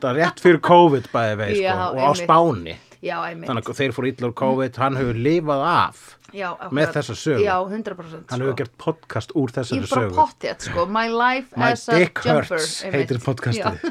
[0.00, 2.24] það var rétt fyrir COVID bæði vei sko, Já, og á einmitt.
[2.24, 6.00] Spáni Já, þannig að þeir fóru illa úr COVID hann hefur lifað af
[6.36, 7.40] Já, með þessa sögu.
[7.46, 8.36] Já, 100% hann sko.
[8.42, 10.12] hefur gert podcast úr þessari sögu.
[10.18, 12.44] pottið, sko, My Life My as a Jumper
[12.92, 13.80] heitir podcastið.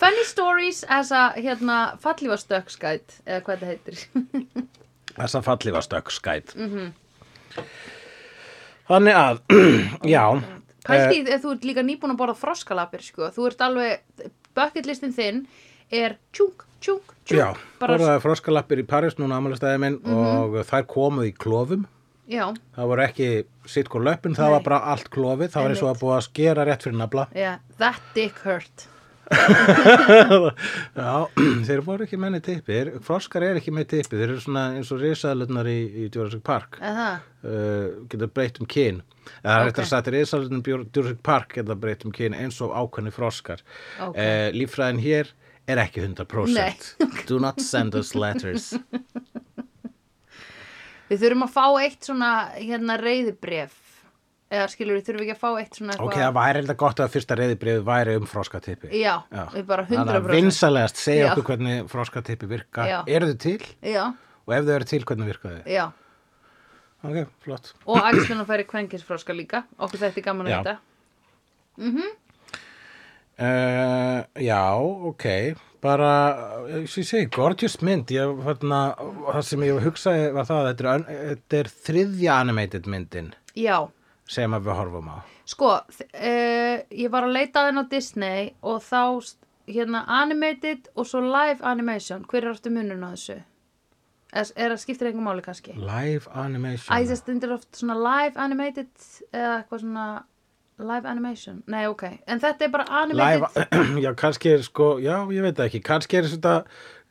[0.00, 3.96] Funny Stories as a, hérna, fallífa stökkskæt eða hvað þetta heitir.
[5.20, 6.92] Þessa falli var stökk skæt Mhm.
[8.90, 9.36] þannig að
[10.14, 10.38] já í
[11.24, 13.22] þegar þú ert líka nýbúin að borða froskalapir, sko.
[13.34, 13.92] Þú ert alveg,
[14.56, 15.38] bucketlistin þinn
[15.92, 17.48] er tjúk, tjúk, tjúk Já,
[17.80, 20.14] borðaði froskalappir í Paris núna amalastæði minn Mhm.
[20.14, 21.86] og þær komu í klofum.
[22.30, 24.52] Já, Það voru ekki sitt hvort löppin, það Nei.
[24.54, 25.50] var bara allt klofið.
[25.50, 27.26] Það var eins og að búið að skera rétt fyrir nafla.
[27.34, 28.86] já, that dick hurt
[29.30, 31.26] Já,
[31.66, 32.88] þeir voru ekki menni tippir.
[33.06, 36.78] Froskar er ekki með tippir, þeir eru svona eins og risaðlutnar í, í Jurassic Park.
[36.82, 38.98] Eða, Uh, geta breytt um kyn.
[39.40, 43.12] Það er eftir að sagt, risaðlutnar Jurassic Park geta breytt um kyn eins og ákveðni
[43.16, 43.62] froskar.
[44.04, 44.18] Ok.
[44.18, 45.30] Uh, líffræðin hér
[45.68, 46.54] er ekki 100%.
[46.54, 46.72] Nei.
[47.28, 48.72] Do not send us letters.
[51.10, 53.76] Við þurfum að fá eitt svona, hérna, reyðibref
[54.50, 57.12] eða skilur við þurfum ekki að fá eitt svona Ok, það væri eitthvað gott að
[57.14, 58.90] fyrsta reyðibriðið væri um froskatippi.
[58.98, 59.14] Já,
[59.54, 61.30] við bara 100% Þannig að vinsalegast segja Já.
[61.34, 62.86] okkur hvernig froskatippi virka.
[62.90, 62.98] Já.
[63.06, 63.70] Eru þið til?
[63.94, 64.04] Já,
[64.48, 65.60] Og ef þau eru til, hvernig virka þau?
[65.70, 65.84] já
[67.00, 67.70] Ok, flott.
[67.88, 70.58] Og æxlun að færi kvenkisfroska líka Okkur þetta er gaman að Já.
[70.60, 70.74] vita
[73.40, 74.60] Uh, já,
[75.08, 75.26] ok.
[75.80, 76.08] Bara,
[76.68, 78.10] eins og ég segi, gorgeous mynd.
[78.12, 78.80] Ég, hérna,
[79.30, 83.78] það sem ég hugsaði var það, þetta er, þetta er þriðja animated myndin Já,
[84.28, 85.18] sem að við horfum á.
[85.48, 89.00] sko uh, Ég var að leita að henn á Disney og þá
[89.70, 93.38] hérna animated og svo live animation Hver er aftur munurinn á þessu?
[94.30, 95.72] Er, er að skiptir einhver máli kannski?
[95.80, 96.92] Live animation.
[96.92, 98.92] Æ, það stundir oft svona live animated
[99.32, 100.04] eða eitthvað svona
[100.86, 105.14] live animation, nei ok en þetta er bara animated Live, já, kannski er sko, já,
[105.34, 106.54] ég veit ekki, kannski er þetta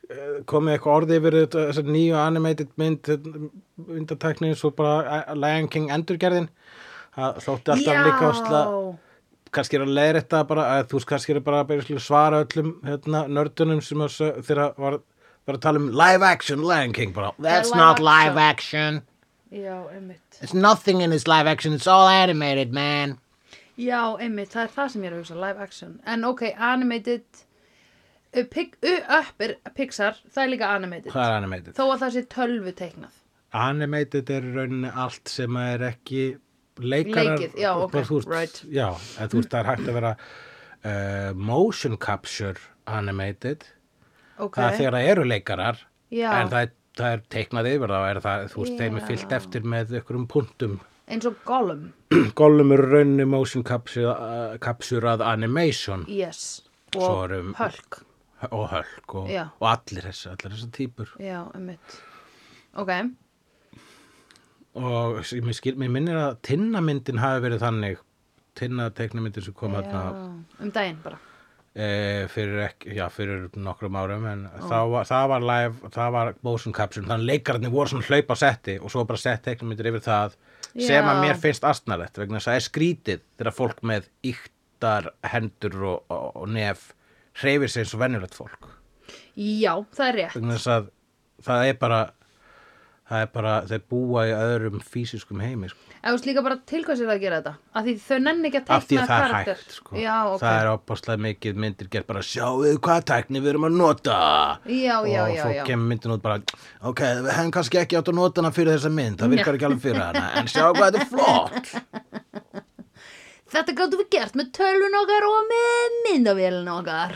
[0.10, 3.12] eh, komið eitthvað orðið yfir þessar nýju animated mynd,
[3.90, 6.50] myndatekni svo bara eh, Lion King endurgerðin,
[7.18, 8.64] það þótti alltaf líka ásla,
[9.56, 12.74] kannski er að leiða þetta bara, að þú veist, kannski er bara að svara öllum
[12.86, 15.00] hérna, nördunum sem þegar var,
[15.48, 19.02] var að tala um live action Lion King, bara, that's live not live action.
[19.02, 19.06] action.
[19.52, 21.74] já, einmitt There's nothing in this live action.
[21.74, 23.18] It's all animated, man.
[23.80, 27.42] Já, einmitt, það er það sem ég er að hugsa live action, en ok, animated
[28.36, 31.14] uh, pig, uh, up er Pixar, það er líka animated.
[31.16, 31.78] Það er animated.
[31.80, 33.18] þó að það sé tölvu teiknað.
[33.60, 36.28] Animated er rauninni allt sem er ekki
[36.80, 38.62] leikarar Leikið, já, ok, veist, right.
[38.72, 38.88] já,
[39.26, 43.66] þú veist það er hægt að vera uh, motion capture animated.
[44.40, 46.30] Ok, það er þegar það eru leikarar Já.
[46.40, 49.34] en það er, það er teiknað yfir þá er það, þú veist, þeim er fyllt
[49.40, 50.78] eftir með ykkurum punktum
[51.10, 51.88] eins og Gollum.
[52.40, 56.06] Gollum er í rauninni motion capture, uh, capture að animation.
[56.10, 56.62] Yes,
[56.96, 58.04] og erum- Hulk.
[58.56, 61.98] Og Hulk og, og allir þessi, allir þessi típur já, einmitt.
[62.80, 62.94] Ok,
[64.80, 67.98] og mér, skil, mér minnir að tinnamyndin hafi verið þannig
[68.60, 70.04] tinna teiknumyndin sem kom hérna
[70.60, 71.20] um daginn bara.
[71.80, 71.90] E,
[72.34, 76.74] fyrir, ekki, já, fyrir nokkrum árum en það, var, það var live það var motion
[76.76, 80.04] capture, þannig að leikararnir voru svona hlaup á setti og svo bara sett teiknumyndir yfir
[80.08, 80.36] það
[80.76, 81.22] sem að Já.
[81.24, 86.04] mér finnst astnalett vegna þess að það er skrítið þegar fólk með yktar hendur og,
[86.14, 86.92] og, og nef
[87.42, 88.70] hreyfir sig eins og venjulegt fólk
[89.40, 90.90] já, það er rétt vegna þess að
[91.48, 92.00] það er bara
[93.10, 95.86] það er bara, þeir búa í öðrum fysiskum heimi sko.
[96.00, 97.54] En þú veist líka bara til hvað sér það að gera þetta?
[97.76, 99.58] Af því þau nenni ekki að af því teikna að það er karakter.
[99.60, 99.96] hægt sko.
[100.00, 100.44] Já, ok.
[100.44, 104.20] Það er opaslega mikið myndir gerð bara sjáu hvað tækni við erum að nota?
[104.70, 108.14] Já, já, og já, fólk kemur myndin út bara ok, við hefum kannski ekki átt
[108.14, 111.00] að nota hana fyrir þessa mynd það virkar ekki alveg fyrir hana, en sjáu hvað
[111.00, 111.74] þetta er flott.
[113.50, 117.16] Þetta gáttum við gert með tölvun okkar og með myndavélun okkar.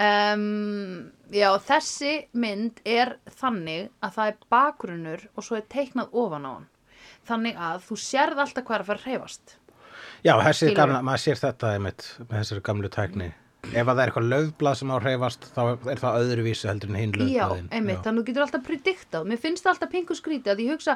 [0.00, 6.48] Um, Já, þessi mynd er þannig að það er bakgrunnur og svo er teiknað ofan
[6.48, 6.68] á hann.
[7.28, 9.54] Þannig að þú sérð alltaf hvað er að fara að hreyfast.
[10.24, 10.34] Já,
[10.74, 13.30] gamla, maður sér þetta einmitt með þessari gamlu tækni.
[13.70, 15.60] Ef að það er eitthvað löfblað sem á að hreyfast þá
[15.92, 19.26] er það öðruvísi heldur en hinn Já, löfblaðin einmitt, þannig að þú getur alltaf prediktað
[19.28, 20.94] Mér finnst það alltaf pingu skrítið að ég hugsa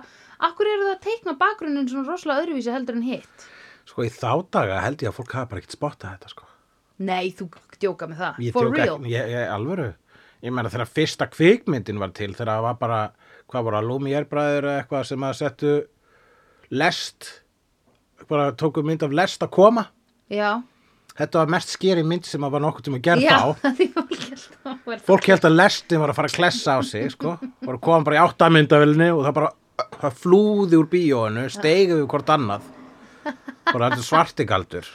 [0.49, 3.45] Akkur eru það að teikna bakgrunnin svona rosalega öðruvísi heldur en hitt?
[3.85, 6.49] Sko í þá daga held ég að fólk hafa bara ekkert spottað þetta sko.
[7.05, 7.51] Nei, þú
[7.85, 8.99] djóka með það ég For tjók real.
[9.13, 9.91] ég, ég alvöru
[10.45, 13.01] ég meina þegar fyrsta kvikmyndin var til þegar það var bara,
[13.51, 15.73] hvað voru að Lumière bræður eða eitthvað sem að settu
[16.75, 17.31] lest
[18.29, 19.89] bara tóku mynd af lest að koma
[20.33, 20.63] Já,
[21.15, 23.67] Þetta var mest skeri mynd sem að var nokkuð tíma gerð Já, þá.
[23.79, 26.81] því fólk held að vera Fólk held að lestin var að fara að klessa á
[26.83, 27.35] sig, sko.
[27.63, 29.51] Var að koma bara í áttamyndavilni og það bara,
[30.01, 32.67] það flúði úr bíóinu, steigði við hvort annað.
[33.71, 34.89] Bara þetta svartigaldur.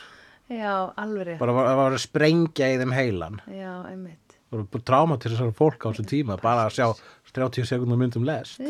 [0.52, 1.38] Já, alveg.
[1.40, 3.40] Bara var, var að sprengja í þeim heilan.
[3.54, 4.29] Já, einmitt.
[4.50, 6.88] Var tráma til þessara fólk á þessum tíma, bara að sjá
[7.36, 8.58] 30 sekundar myndum lest.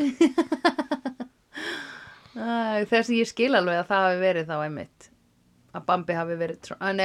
[2.90, 5.08] Þess að ég skil alveg að það hafi verið þá einmitt.
[5.76, 7.00] Að Bambi hafi verið, að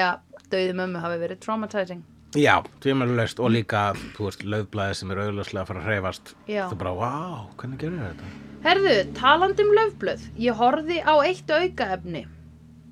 [0.51, 2.03] döði mömmu hafi verið traumatizing.
[2.35, 3.81] Já, tvímælulegst og líka,
[4.17, 6.33] þú veist, löfblæði sem er auðvitað að fara að hreyfast.
[6.51, 6.63] Já.
[6.67, 8.31] Er bara, wow, hvernig gerir þetta?
[8.65, 12.25] Herðu, talandi um löfblöð, ég horfði á eitt aukaefni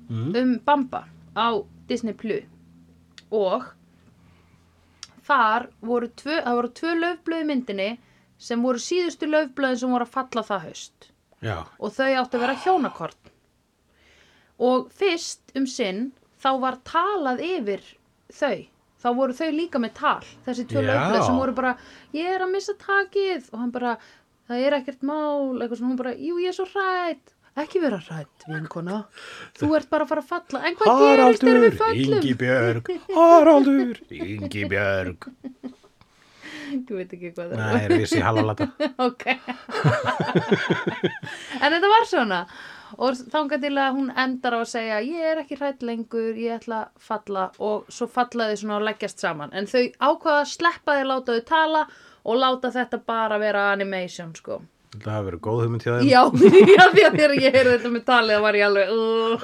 [0.04, 0.34] Mm.
[0.36, 2.44] um Bamba á Disney Plus
[3.32, 3.62] og
[5.24, 7.90] þar voru tvö, það voru tvö löfblöð í myndinni
[8.44, 11.08] sem voru síðustu löfblöðin sem voru að falla það haust.
[11.44, 13.32] Já, og þau áttu að vera hjónakorn.
[14.64, 16.06] Og fyrst um sinn
[16.40, 17.84] þá var talað yfir
[18.32, 18.66] þau.
[19.04, 21.74] Þá voru þau líka með tal þessi tvö löfblöð sem voru bara
[22.16, 23.50] ég er að missa takið.
[23.52, 23.96] Og hann bara
[24.48, 28.00] það er ekkert mál, eitthvað svona hún bara jú ég er svo hrætt, ekki vera
[28.02, 29.00] hrætt vinkona,
[29.58, 30.62] þú ert bara að fara að falla.
[30.66, 32.18] En hvað gerist þegar við föllum?
[32.18, 35.28] Ingibjörg, Haraldur, Ingibjörg.
[36.74, 38.66] ég veit ekki hvað það er vissi halalata.
[39.08, 39.26] ok.
[41.60, 42.40] En þetta var svona.
[42.94, 46.60] Og þangað til að hún endar á að segja ég er ekki hrætt lengur, ég
[46.60, 47.48] ætla að falla.
[47.58, 49.54] Og svo fallaði svona að leggjast saman.
[49.54, 51.82] En þau ákvaða að sleppa þau láta þau tala
[52.24, 54.60] og láta þetta bara vera animation sko
[55.02, 56.06] Það hafi verið góð hugmynd hjá þeim.
[56.10, 56.22] já,
[56.78, 58.94] já því að þegar ég heyrði þetta með talið var ég alveg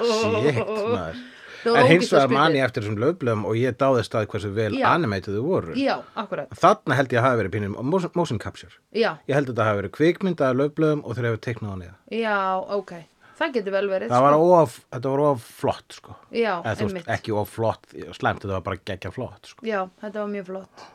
[0.01, 1.19] Shit, maður.
[1.61, 4.71] Var En hins vegar man ég eftir þessum löfblöðum og ég dáði stað hversu vel
[4.73, 5.75] þau voru.
[5.77, 8.71] já, akkurat, Þarna held ég að hafi verið pínum motion, motion capture.
[8.97, 11.77] já, Ég held að þetta hafi verið kvikmynd af löfblöðum og þeir hefur teiknað á
[11.83, 11.95] niða.
[12.17, 12.37] já,
[12.79, 12.93] ok
[13.41, 14.47] það getur vel verið Það var sko.
[14.61, 16.15] of, þetta var of flott, sko.
[16.33, 17.85] já, Eða, þú veist, einmitt, ekki of flott,
[18.17, 19.65] slæmt, þetta var bara geggja flott, sko.
[19.65, 20.87] já, þetta var mjög flott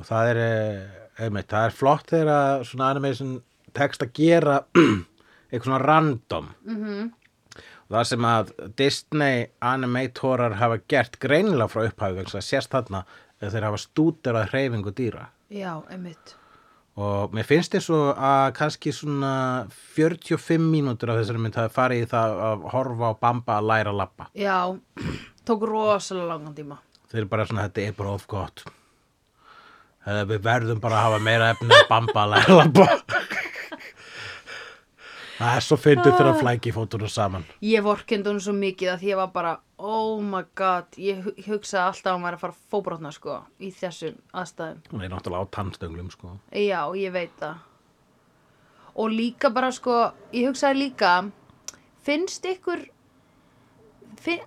[0.00, 3.36] Og það er, eh, einmitt, það er flott þegar að svona animation
[3.76, 4.56] tekst að gera
[5.50, 6.50] eitthvað svona random.
[6.66, 7.12] mhm
[7.86, 13.04] Það sem að Disney animatorar hafa gert greinilega frá upphafi vegna sést þarna
[13.38, 15.28] að þeir hafa stúderað hreyfingu dýra.
[15.54, 16.34] Já, einmitt.
[16.96, 19.30] Og mér finnst þess að kannski svona
[19.94, 23.92] 45 mínútur af þessari mynd hafi farið í það að horfa á Bamba að læra
[23.92, 24.28] að labba.
[24.34, 24.58] Já,
[25.46, 26.80] tók rosalega langan tíma.
[27.12, 28.64] Þeir eru bara svona, þetta er bara of gott.
[30.06, 32.88] Við verðum bara að hafa meira efni að Bamba að læra að labba.
[35.36, 37.42] Það er svo fyndið þegar að flæki fótunum saman.
[37.60, 41.82] Ég vorkendi hún svo mikið að ég var bara, oh my god, ég hu- hugsaði
[41.90, 44.78] alltaf að hún væri að fara fóbrotna, sko, í þessum aðstæðum.
[44.94, 46.32] Hún er náttúrulega á tannstönglu, sko.
[46.56, 47.58] Já, ég veit það.
[48.96, 49.98] Og líka bara, sko,
[50.32, 51.12] ég hugsaði líka,
[52.06, 52.86] finnst ykkur,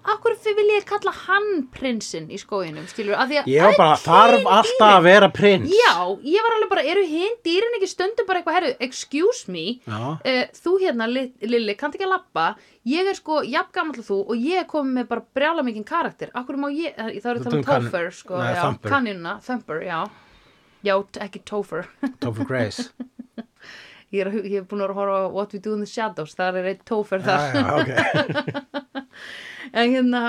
[0.03, 3.95] akkur vil ég kalla hann prinsinn í skóginum, skilur, að því að Ég var bara,
[3.95, 5.69] öll þarf hin alltaf dýrin- að vera prins.
[5.71, 5.93] Já,
[6.33, 9.99] ég var alveg bara, eru hinn dýrin ekki stundum bara eitthvað, herru, excuse me, Já.
[10.19, 14.05] uh, þú hérna, Li- Lilli, kannt ekki að labba, ég er sko jafn gamall og
[14.09, 17.25] þú og ég er komið með bara brjála mikinn karakter, akkur má ég, eh, þá
[17.35, 18.89] er Þú það um um kan- Topher, sko, Nei, já, Thumper.
[18.91, 20.09] kanjuna, Thumper, já,
[20.83, 21.87] já, t- ekki Topher,
[22.19, 22.89] Topher Grace.
[24.15, 26.61] ég er, ég er búin að horfa á What We Do in the Shadows, það
[26.61, 29.01] er eitt Topher þar, já, já, ok.
[29.79, 30.23] en hérna,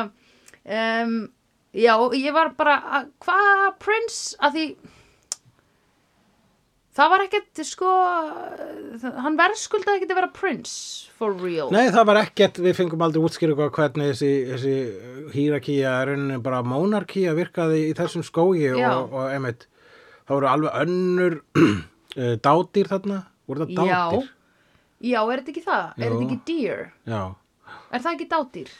[0.65, 1.15] um,
[1.73, 4.67] já, ég var bara, að- hvað Prince, að því,
[7.01, 7.91] Það var ekkert, sko,
[9.25, 10.73] hann verðskuldaði ekkert að vera Prince,
[11.17, 11.69] for real.
[11.73, 14.73] Nei, það var ekkert, við fengum aldrei útskýringu á hvernig þessi, þessi
[15.37, 19.69] hýrakía er rauninni bara monarkía virkaði í þessum skógi og, og einmitt,
[20.27, 21.39] það voru alveg önnur
[22.19, 24.29] eh, dádýr þarna, voru það Já, dádýr?
[25.11, 25.87] já, er þetta ekki það?
[25.99, 26.13] Er Jú.
[26.13, 26.85] þetta ekki deer?
[27.15, 27.23] Já.
[27.91, 28.73] Er það ekki dádýr?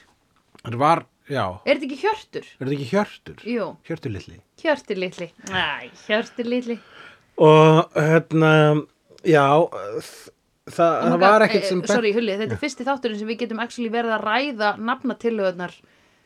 [0.61, 2.49] Það var, já, Er þetta ekki hjörtur?
[2.61, 3.45] er þetta ekki hjörtur?
[3.49, 4.41] Jú, Hjörtur litli.
[4.61, 5.31] hjörtur litli.
[5.49, 6.79] Æ, hjörtur litli.
[7.41, 8.51] Og hérna,
[9.25, 9.45] já,
[10.71, 11.81] það, það var ekkert sem...
[11.89, 15.77] Sorry, Hulli, þetta er fyrsti þátturinn sem við getum actually verið að ræða nafnatilöðunar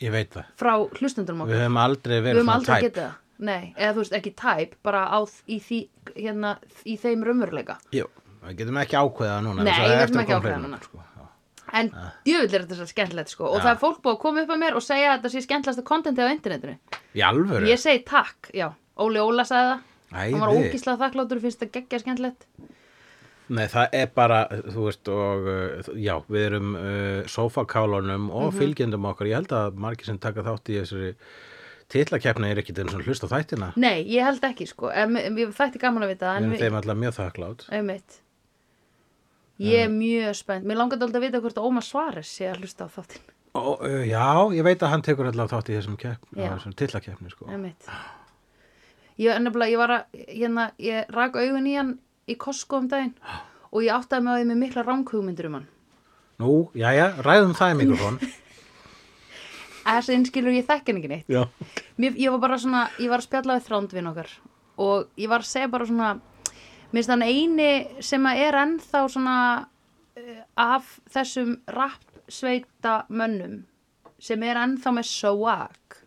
[0.03, 0.49] Ég veit það.
[0.59, 1.62] frá hlustendunum Við okkar.
[1.62, 2.86] höfum aldrei Við verið höfum svona aldrei tæp.
[2.88, 3.20] getað það.
[3.45, 5.18] Nei, eða þú veist, ekki tæp, bara á,
[5.51, 5.78] í, því,
[6.18, 6.51] hérna,
[6.86, 7.78] í þeim raunveruleika.
[7.95, 8.05] Jú,
[8.49, 9.64] við getum ekki ákveða núna.
[9.66, 10.80] Nei, við getum ekki ákveða núna.
[10.84, 11.01] Sko.
[11.74, 11.88] En
[12.24, 13.45] djöfull er þetta svo skemmtilegt, sko.
[13.51, 13.64] Og Já.
[13.64, 15.82] það er fólk búið að koma upp að mér og segja að þetta sé skemmtilegasta
[15.88, 16.76] kontenti á internetinu.
[17.18, 17.66] Í alvöru?
[17.66, 18.68] Ég segi takk, já.
[19.01, 19.80] Óli Óla sagði það.
[20.14, 20.68] Hann var Æði.
[20.70, 22.47] ógíslega þakkláttur og finnst þetta geggja skemmtilegt.
[23.49, 24.38] Nei, það er bara,
[24.72, 28.59] þú veist, og uh, já, við erum uh, sofakálunum og Mhm.
[28.61, 29.26] fylgjendum okkar.
[29.28, 31.11] Ég held að margir sem taka þátt í þessari
[31.92, 33.72] titlakeppni er ekkit eins og hlust á þættina.
[33.76, 34.88] Nei, ég held ekki, sko.
[34.95, 36.38] Þætti gaman að vita það.
[36.38, 37.66] Við erum þeim alltaf mjög þakklátt.
[37.70, 38.20] einmitt.
[39.62, 40.66] Ég er mjög spennt.
[40.66, 43.26] Mér langar alltaf að vita hvort Ómar Svares sé að hlusta á þáttinn.
[43.55, 46.14] Ó, já, ég veit að hann tekur allavega þátt í þessum Já.
[46.34, 47.46] þessum tillakeppni sko.
[49.14, 51.92] Ég, ennabla, ég var að, hérna, ég rak augun í hann
[52.26, 53.12] í Costco um daginn
[53.70, 55.68] og ég áttaði mig á því með mikla ránkugmyndur um hann.
[56.42, 58.18] Nú, jæja, ræðum það í mikrofón
[59.84, 61.30] Þess að einskilur ég þekki hann ekki neitt.
[61.30, 61.44] Já,
[62.00, 64.30] Mér, ég var bara svona, ég var að spjalla við þrándvinn okkar
[64.82, 66.09] og ég var að segja bara svona,
[66.95, 73.64] mér finnst hann eini sem er ennþá svona uh, af þessum rappsveita mönnum
[74.22, 75.99] sem er ennþá með swag.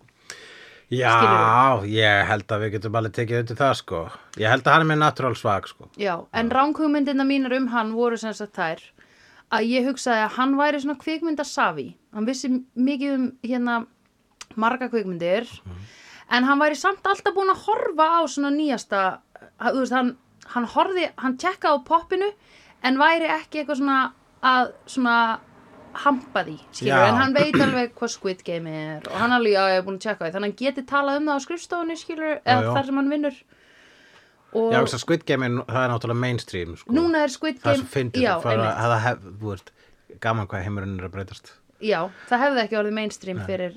[0.87, 3.97] Já, ég held að við getum alveg tekið undir það sko
[4.39, 7.91] Ég held að hann er með natural svag sko Já, en ránkugmyndina mínar um hann
[7.91, 8.85] voru sem sagt þær
[9.53, 11.87] að ég hugsaði að hann væri svona kvikmyndasafi.
[12.15, 13.77] Hann vissi mikið um hérna
[14.59, 15.47] marga kvikmyndir
[16.31, 19.03] en hann væri samt alltaf búin að horfa á svona nýjasta,
[19.61, 20.15] þú veist, hann,
[20.53, 22.29] hann horfði, hann tjekkaði á poppinu
[22.87, 23.99] en væri ekki eitthvað svona
[24.47, 25.15] að svona
[25.97, 27.07] hampa því, skilur, Já.
[27.09, 29.95] en hann veit alveg hvað Squid Game er og hann alveg, já, ég er búin
[29.97, 32.73] að tjekka því, þannig að hann geti talað um það á skrifstofunni, skilur, eða já.
[32.75, 33.39] þar sem hann vinnur
[34.57, 36.93] og Já, þess að Squid Game, er- það er náttúrulega mainstream sko.
[36.95, 38.77] núna er Squid Það Game já, það, það, einmitt.
[38.83, 39.71] það hef, þú veist,
[40.27, 43.75] gaman hvað heimurinn er að breytast já, það hefði ekki orðið mainstream fyrir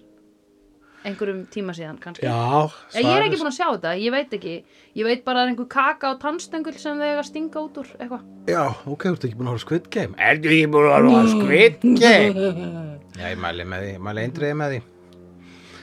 [1.08, 2.26] einhverjum tíma síðan kannski.
[2.26, 2.68] Já,
[3.00, 4.54] ég er ekki búin að sjá þetta, ég veit ekki.
[5.00, 7.62] Ég veit bara að það er einhver kaka og tannstöngul sem þau eiga að stinga
[7.64, 8.28] út úr eitthvað.
[8.50, 10.14] Já, ok, þú ert ekki búin að horfa á Squid Game.
[10.30, 12.48] Ertu ekki búin að horfa á Squid Game?
[13.20, 14.82] Já, ég mæli með því, mæli eindriði með því.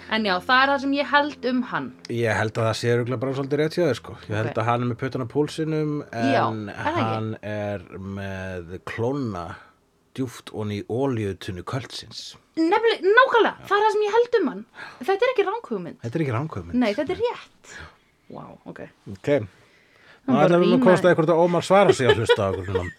[0.07, 1.88] En já, það er það sem ég held um hann.
[2.15, 4.13] Ég held að það sé örugglega bara svolítið rétt hjá þér sko.
[4.30, 4.59] Ég held Ok.
[4.61, 9.43] að hann er með puttan á púlsinum en Já, er hann er með klóna
[10.18, 12.34] djúft og í ólíutunni kvöldsins.
[12.57, 14.63] Nefnilega, nákvæmlega, það er það sem ég held um hann.
[14.99, 17.76] Þetta er ekki ránkugmynd Þetta er ekki ránkvömmin Nei, þetta er rétt.
[18.34, 18.82] Vá, ok.
[19.13, 19.30] Ok.
[20.28, 22.74] Nú bara ætlum við að að eitthvað að Ómar svara sig að hlusta á okkur
[22.82, 22.95] núna.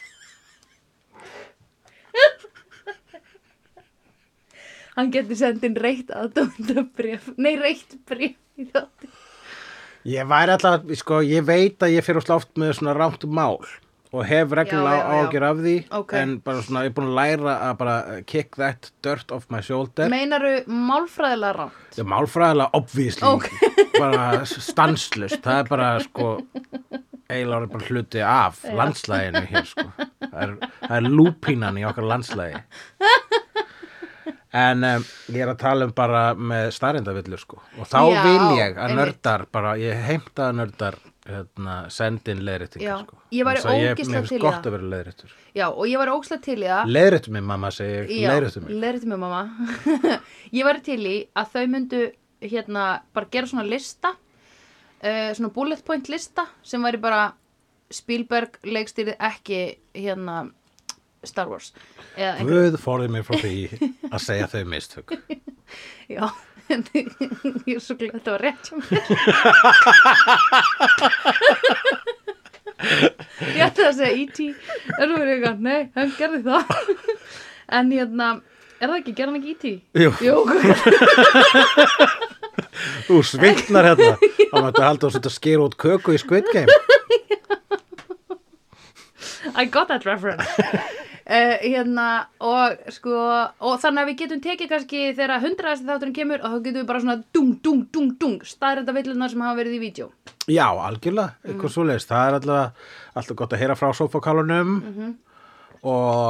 [4.99, 9.11] Hann getur sendin reitt aðdóndabrif Nei, reitt brif í þátti
[10.09, 13.61] Ég væri alltaf, sko, ég veit að ég fyrir sláft með svona rámt mál
[14.13, 15.27] og hef reglulega Já, já, já.
[15.29, 16.13] ágjör af því Ok.
[16.17, 17.97] en bara svona, ég er búin að læra að bara
[18.27, 20.09] kick that dirt off my shoulder.
[20.09, 23.51] Meinaru málfræðilega ránt er málfræðilega obvísli Ok.
[24.01, 26.31] bara stanslust það er bara sko
[27.29, 29.85] eiginlega orðið bara hluti af landslæginu hér sko.
[30.25, 30.55] Það er,
[30.87, 32.63] það er lúpínan í okkar landslægi
[34.59, 35.03] en um,
[35.37, 37.59] ég er að tala um bara með starrindavillur sko.
[37.79, 40.97] Og þá Já, vil ég að nördar bara, ég heimta að nördar
[41.29, 43.19] hérna, sendin Já, leiðréttingar sko.
[43.33, 43.47] ég
[44.13, 44.47] mér finnst til það.
[45.71, 46.95] og ég var ókslega til það.
[46.97, 48.73] Leiðréttu mig mamma segi leiðréttu mig.
[49.25, 49.43] mamma.
[50.59, 52.03] Ég var til í að þau myndu
[52.45, 57.33] hérna bara gera svona lista uh, svona bullet point lista sem væri bara
[57.91, 59.61] Spielberg leikstýrið ekki
[59.97, 60.43] hérna
[61.27, 61.73] Star Wars
[62.47, 63.55] Guð forðið mér frá því
[64.13, 65.09] að segja þau mistök
[66.15, 66.27] já
[66.69, 69.03] ég er svo glöð að þetta var rétt hjá mér
[73.57, 74.39] ég ætti að segja E.T.
[74.99, 76.65] en þú verður eitthvað, nei, hann gerði það
[77.79, 78.27] en hérna
[78.79, 79.65] er það ekki, gerði hann ekki E.T.?
[79.99, 80.11] Jú.
[80.23, 80.37] Jú,
[83.09, 86.71] Þú sviknar hérna þá mættu halda að setja skýra út köku í Squid Game
[89.57, 92.09] I got that reference uh, hérna
[92.41, 93.15] og sko
[93.61, 96.89] og þannig að við getum tekið kannski þegar hundraðasti þátturinn kemur og þá getum við
[96.91, 100.11] bara svona dung, dung, dung, dung staðrenda villunar sem hafa verið í vídeo
[100.49, 105.17] Já, algjörlega, eitthvað svoleiðist Það er alltaf, alltaf gott að heyra frá sofakálunum og Mhm.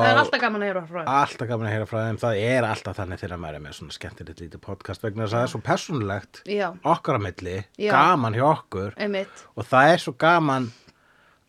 [0.04, 1.06] það er alltaf gaman að heyra frá þeim.
[1.08, 3.94] alltaf gaman að heyra frá þeim það er alltaf þannig þegar maður er með svona
[3.96, 6.66] skemmtilegt lítið podcast vegna þess að það er svo persónulegt Já.
[6.84, 7.90] okkar á milli, Já.
[7.94, 10.68] gaman hjá okkur einmitt, og það er svo gaman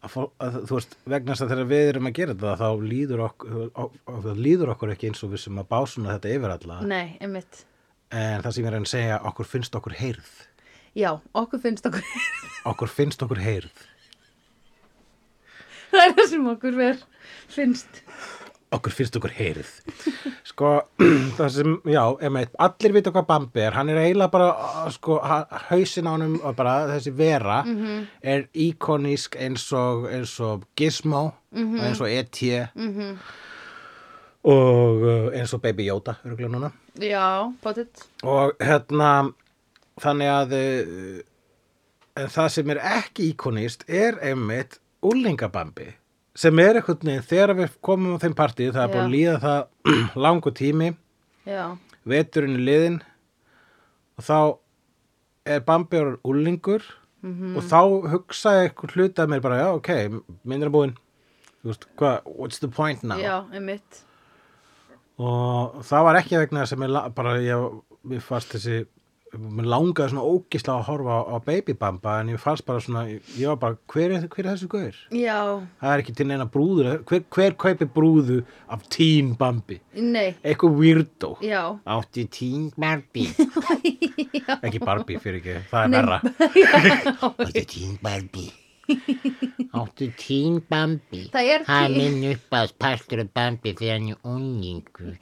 [0.06, 3.24] að, að þú veist, vegna þess að þegar við erum að gera þetta þá líður
[3.26, 3.66] okkur,
[4.08, 6.80] þá líður okkur ekki eins og við sem að básuna þetta yfir alla.
[6.88, 7.64] Nei, einmitt.
[8.10, 10.34] En það sem ég er að segja, okkur finnst okkur heyrð.
[10.98, 12.06] Já, okkur finnst okkur
[12.72, 13.86] okkur finnst okkur heyrð.
[15.90, 17.04] Það er það sem okkur ver
[17.50, 18.04] finnst
[18.76, 19.70] okkur finnst okkur heyrið.
[20.50, 20.72] Sko,
[21.38, 25.20] það sem, já, emitt, allir vita hvað Bambi er, hann er eiginlega bara uh, sko,
[25.26, 27.60] ha- hausinn á honum og bara þessi vera
[28.22, 32.42] er íkonísk eins og, eins og Gizmo og eins og E.T.
[32.76, 33.18] -hmm.
[34.44, 36.72] og uh, eins og Baby Yoda örgulega núna.
[37.00, 37.54] Já,
[38.24, 39.32] og hérna
[40.02, 41.20] þannig að uh,
[42.20, 45.94] en það sem er ekki íkonist er einmitt úlingabambi
[46.36, 49.36] sem er einhvern veginn þegar við komum á þeim partíð það er búin að líða
[49.44, 50.90] það langu tími.
[51.50, 51.64] Já,
[52.06, 53.00] veturinn er liðin
[54.20, 54.38] og þá
[55.50, 56.84] er Bambi orðin úlingur
[57.20, 57.58] Mhm.
[57.60, 57.80] og þá
[58.14, 59.90] hugsaði eitthvað hluti að mér bara, já, ok,
[60.48, 60.94] minn er búin
[61.68, 63.18] veist, hvað, what's the point now?
[63.20, 64.06] Já, einmitt.
[65.20, 68.86] Og það var ekki vegna mér, la- bara ég, mér fannst þessi
[69.38, 73.04] mér langaði svona ógislega að horfa á, á Baby Bamba en ég fannst bara svona
[73.12, 74.96] ég var bara, hver er, hver er þessu gaur?
[75.14, 75.38] Já,
[75.82, 78.40] það er ekki til neina brúður hver, hver kaupir brúðu
[78.74, 79.78] af Teen Bambi?
[79.94, 81.36] nei, eitthvað weirdo.
[81.46, 81.62] Já.
[81.86, 83.30] Átti Teen Barbie
[84.66, 86.22] ekki Barbie fyrir ekki, það er verra.
[87.30, 88.50] Áttu tín Barbie
[89.78, 91.28] Áttu tín Bambi.
[91.34, 95.20] Það er Það er til- minn uppáðs partur af Bambi þegar hann er unlingur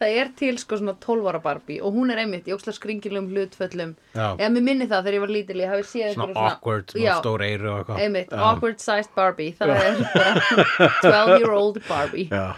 [0.00, 3.28] Það er til sko svona 12 ára Barbie og hún er einmitt í óksla skringilegum
[3.34, 3.94] hlutföllum.
[4.14, 4.26] Já.
[4.36, 7.44] eða mér minni það þegar ég var lítil ég hafi séð svona awkward, svona stór
[7.46, 8.02] eitthvað.
[8.04, 8.42] Einmitt, Já.
[8.50, 9.52] awkward sized Barbie.
[9.58, 12.28] Það er bara 12 year old Barbie.
[12.30, 12.54] Já,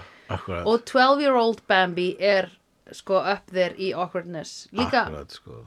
[0.64, 2.50] og 12 year old Bambi er
[2.92, 4.68] sko up there í awkwardness.
[4.72, 5.62] Líka, akkurat, sko.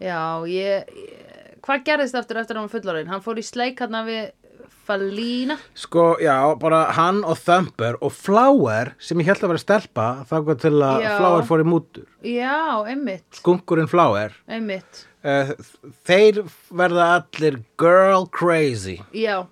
[0.00, 3.96] já, ég, ég hvað gerðist eftir eftir hann var fullorinn hann fór í sleik hann
[4.06, 4.30] við
[4.90, 10.08] Falína sko, já, bara hann og Thumper og Flower sem ég held að vera stelpa
[10.26, 10.34] þá
[10.66, 11.12] til að Já.
[11.20, 12.08] Flower fór í mútur.
[12.26, 14.34] Já, einmitt, skunkurinn Flower.
[14.50, 15.04] Einmitt.
[15.22, 15.52] Uh,
[16.08, 18.96] þeir verða allir girl crazy.
[19.14, 19.44] Já,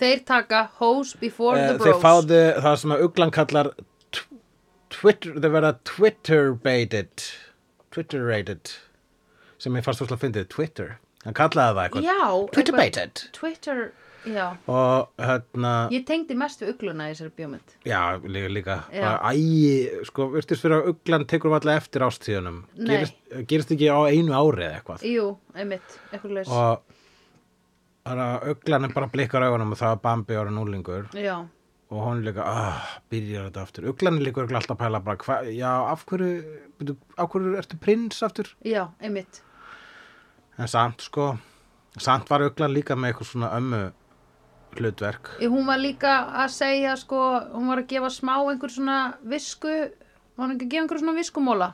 [0.00, 2.02] þeir taka hose before uh, the þeir bros.
[2.04, 3.70] fáðu það sem að uglan kallar
[4.12, 4.40] tw-
[4.94, 7.24] Twitter, þeir verða Twitter baited
[7.94, 8.74] Twitter rated
[9.58, 10.88] sem ég fannst úrslega að fyndið Twitter,
[11.24, 12.04] hann kallaði það eitthvað.
[12.04, 12.20] Já,
[12.52, 13.80] Twitter eitthvað- baited Twitter,
[14.24, 17.74] og hérna Ég tengdi mest við ugluna í þessari bjómynd.
[17.84, 18.76] Já, líka, líka.
[18.94, 19.04] Já.
[19.04, 22.60] Bara, æ, sko, virtist fyrir að uglan tekur alltaf eftir ástíðunum.
[22.88, 23.18] Gerist,
[23.50, 25.04] gerist ekki á einu ári eða eitthvað.
[25.10, 26.52] Jú, einmitt, eitthvað leys.
[26.54, 27.00] Og
[28.04, 31.36] þannig að uglan er bara blikkar augunum og það er Bambi ára núlingur Já,
[31.94, 33.88] og hún líka, ah, byrjar þetta aftur.
[33.92, 37.58] Uglan er líka örugglega alltaf að pæla bara, hva, já, af hverju, byrju, af hverju
[37.60, 38.50] ertu prins aftur?
[38.64, 39.42] já, einmitt.
[40.58, 41.34] En samt, sko,
[41.98, 43.82] samt var uglan líka með eitthvað svona ömmu
[44.80, 45.32] hlutverk.
[45.42, 46.14] Hún var líka
[46.44, 47.20] að segja, sko,
[47.54, 49.74] hún var að gefa smá einhver svona visku,
[50.36, 51.70] var hún ekki að gefa einhver svona viskumóla.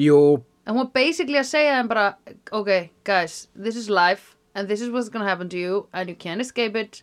[0.00, 0.20] Jú,
[0.66, 2.04] En hún var basically að segja þeim bara,
[2.52, 2.68] ok,
[3.04, 6.40] guys, this is life and this is what's gonna happen to you and you can't
[6.40, 7.02] escape it.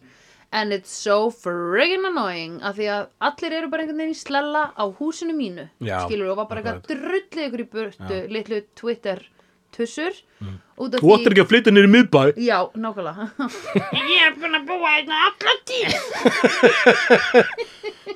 [0.52, 4.62] And it's so friggin annoying að því að allir eru bara einhvern veginn í slella
[4.80, 9.26] á húsinu mínu, Já, skilur og var bara eitthvað drullið ykkur í burtu, litlu Twitter
[9.78, 10.14] tussur
[10.78, 12.22] út af þú ættir ekki að flytja nýri miðbæ.
[12.48, 13.24] Já, nákvæmlega
[14.14, 15.92] Ég er búin að búa hérna alla tíð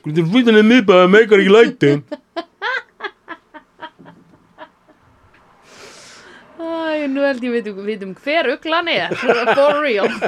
[0.02, 2.00] Þú ættir að flytja nýri miðbæ, það meikar ekki lætin.
[6.62, 10.10] Æ, nú held ég vitum, vitum hver uglan er for real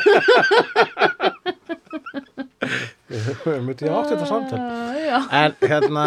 [3.44, 4.58] Myndi ég átti þetta samtal.
[4.98, 6.06] Já, En hérna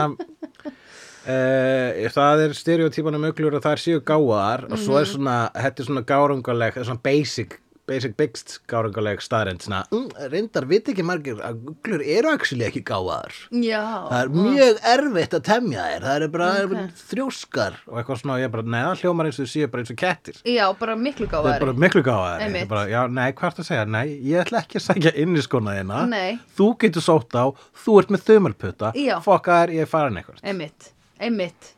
[1.26, 5.82] uh, það er stereotípanum uglur að það er séu gáðar og svo er svona, þetta
[5.82, 11.42] er svona gárungaleg svona basic, basic bigst gárungaleg staðrind svona, mm, reyndar viti ekki margir
[11.46, 13.82] að uglur eru actually ekki gáðar já.
[14.08, 16.72] Það er mjög erfitt að temja þér það er bara Ok.
[16.72, 16.88] okay.
[17.12, 20.42] þrjóskar og eitthvað svona, ég bara, neða hljómar eins og séu bara eins og kettir.
[20.42, 23.70] Já, bara miklu það er gáðari bara miklu gáðar bara, já, nei, hvað ertu að
[23.70, 26.02] segja, nei, ég ætla ekki að segja inn í skona þína.
[26.10, 26.38] Nei.
[26.58, 27.50] þú getur sótt á,
[27.84, 29.16] þú ert með þumalputta Já.
[29.22, 31.74] fokka þær, ég er farin eitthvað Einmitt,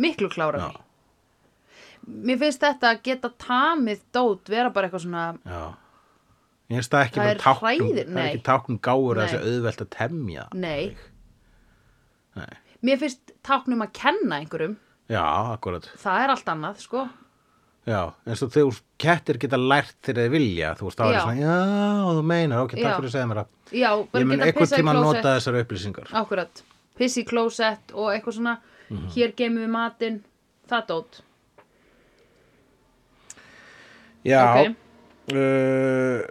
[0.00, 0.80] Miklu klárari Já.
[2.10, 5.62] Mér finnst þetta að geta tamið dót vera bara eitthvað svona Já.
[6.70, 8.28] Ég finnst það ekki Það er táknum, hræðir- það er nei.
[8.30, 9.26] ekki táknum gáur að Nei.
[9.26, 10.44] þessi auðvelt að temja.
[10.54, 10.96] Nei,
[12.38, 12.52] Nei.
[12.86, 14.76] mér finnst táknum að kenna einhverjum
[15.10, 15.24] Já,
[15.56, 15.88] akkurat.
[15.98, 17.08] Það er allt annað, sko
[17.88, 21.18] Já, eins og þegar kettir geta lært þegar þeir vilja, þú veist, þá er Já.
[21.18, 22.96] það svona, já, þú meinar, ok, takk Já.
[23.00, 23.48] fyrir að segja mér það.
[23.80, 25.16] Já, bara Ég mun geta einhvern pissað í tíma klósett.
[25.16, 26.10] nota þessar upplýsingar.
[26.20, 26.62] Akkurat,
[27.00, 28.54] piss í klósett og eitthvað svona
[28.90, 29.08] Mhm.
[29.14, 30.20] Hér geymum við matinn
[30.70, 31.20] Það dót
[34.24, 34.76] Já, Ok.
[35.32, 36.26] uh,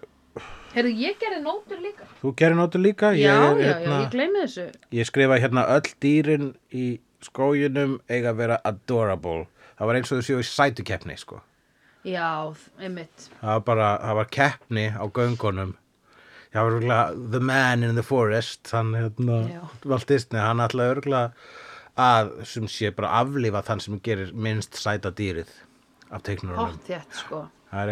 [0.75, 3.09] Heyrðu, ég gerði nótur líka þú gerir nótur líka.
[3.17, 7.97] Já, ég, já, er, já, ég gleymi þessu ég skrifa hérna öll dýrin í skóginum
[8.07, 9.47] eiga að vera adorable.
[9.79, 11.41] Það var eins og þau séu í sætukeppni, sko.
[12.07, 15.73] Já, einmitt Það var bara, það var keppni á göngunum.
[16.53, 19.39] Það var örgulega The Man in the Forest, hann hérna.
[19.85, 21.33] Walt Disney, hann ætlaði örgulega
[21.99, 25.51] að, sem sé, bara aflífa þann sem gerir minnst sæta dýrið
[26.09, 26.79] af teiknurunum.
[27.13, 27.91] Sko Það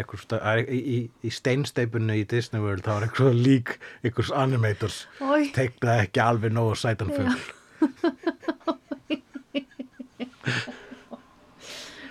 [0.58, 0.78] er í,
[1.22, 3.68] í, steinsteipinu í Disney World, það var einhver lík
[4.02, 5.52] einhvers animators, Oj.
[5.54, 7.38] teiknaði ekki alveg nógu sætan fugl.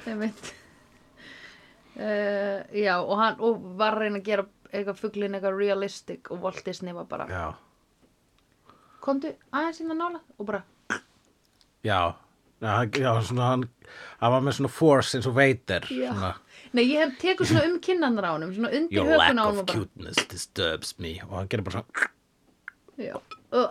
[0.08, 0.54] einmitt
[2.00, 6.44] uh, Já, og hann og var að reyna að gera eitthvað fuglin eitthvað realistic og
[6.46, 7.46] Walt Disney var bara Já,
[9.04, 10.64] komdu aðeins inn að nála og bara
[11.86, 12.00] já,
[12.62, 13.66] já, svona hann,
[14.22, 15.88] hann var með svona force eins og veitir.
[16.76, 19.44] Nei, ég hef tekur svona um kinnanar á honum svona undir Your höfun lack á
[19.44, 21.14] of honum og bara cuteness disturbs me.
[21.30, 22.12] Og hann gerir bara svona
[22.98, 23.14] Já.
[23.54, 23.70] Uh,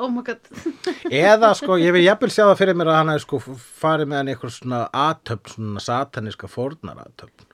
[0.00, 0.40] oh my god.
[1.12, 3.40] Eða sko, ég vil jafnvel sjá það fyrir mér að hann hefði sko
[3.82, 7.46] farið með hann í eitthvað svona aðtöfn, svona sataniska fórnar aðtöfn.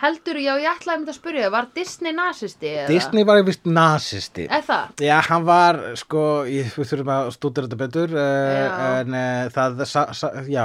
[0.00, 2.86] Heldur, já, ég ætlaði að mynda að spyrja þig, var Disney nasisti eða?
[2.90, 4.46] Disney var vist nazisti.
[4.48, 4.92] Er það?
[5.06, 9.84] Já, hann var, sko, ég, við þurfum að stúdira þetta betur, uh, en uh, það,
[9.90, 10.64] sa, sa, já,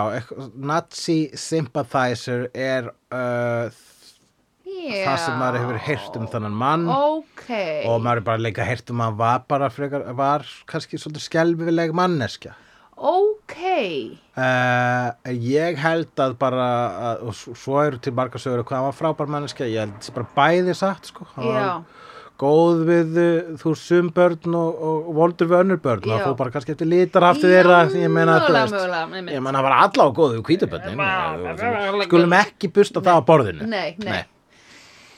[0.55, 3.83] nazi sympathizer er uh,
[4.65, 5.05] Já.
[5.05, 7.47] það sem maður hefur heyrt um þannan mann Ok.
[7.87, 11.25] og maður er bara líka heyrt um að hann var bara frekar, var kannski svolítið
[11.29, 12.55] skelfileg manneskja.
[12.95, 13.55] Ok.
[14.35, 16.67] Uh, ég held að bara,
[17.09, 20.15] að, og svo eru til marga sögur hvað hann var frábær manneskja, ég held þessi
[20.15, 21.27] bara bæði satt, sko.
[21.35, 22.03] Hann var
[22.39, 26.51] góð við uh, þú sum börn og, og voldur við önnur börn og fór bara
[26.51, 30.47] kannski eftir litarhafti Já, þeirra ég meina ég meina það var alla á góðu við
[30.49, 34.25] hvítabörnin skulum ekki busta það á borðinu Nei, nei.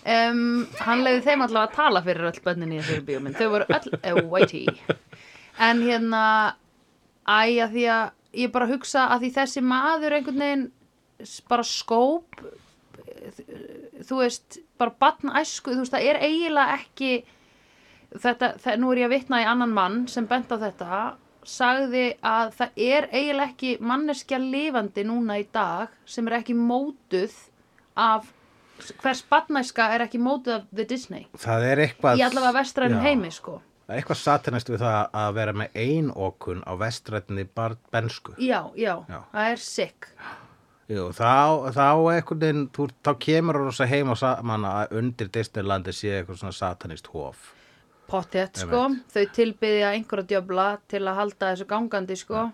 [0.07, 3.35] Um, hann leiði þeim allavega að tala fyrir öll bönnin í þessari bíómynd.
[3.35, 4.69] Þau voru öll uh, whitey.
[5.59, 6.21] En hérna,
[7.27, 8.05] æ, að því að
[8.37, 10.65] ég bara hugsa að því þessi maður einhvern veginn
[11.49, 12.41] bara skóp,
[13.07, 13.41] eh,
[14.05, 17.11] þú veist, bara batn æsku, þú veist, það er eiginlega ekki,
[18.13, 21.01] þetta, það, nú er ég að vitna í annan mann sem bent á þetta,
[21.47, 27.35] sagði að það er eiginlega ekki manneskja lifandi núna í dag sem er ekki mótuð
[27.97, 28.33] af
[29.01, 31.25] hvers batnæska er ekki mótuð af The Disney.
[31.39, 35.29] Það er eitthvað í allavega vestrænum heimi sko það er eitthvað satanist við það að
[35.39, 39.21] vera með einokun á vestrætni bensku já, já, Já.
[39.31, 40.09] það er sick.
[40.87, 46.13] Jú, þá, þá veginn þú, þá kemur rosa heim og saman að undir Disneylandi sé
[46.21, 47.49] eitthvað svona satanist hof.
[48.07, 52.45] Pottet sko, þau tilbyðja einhverja djöfla til að halda þessu gangandi sko.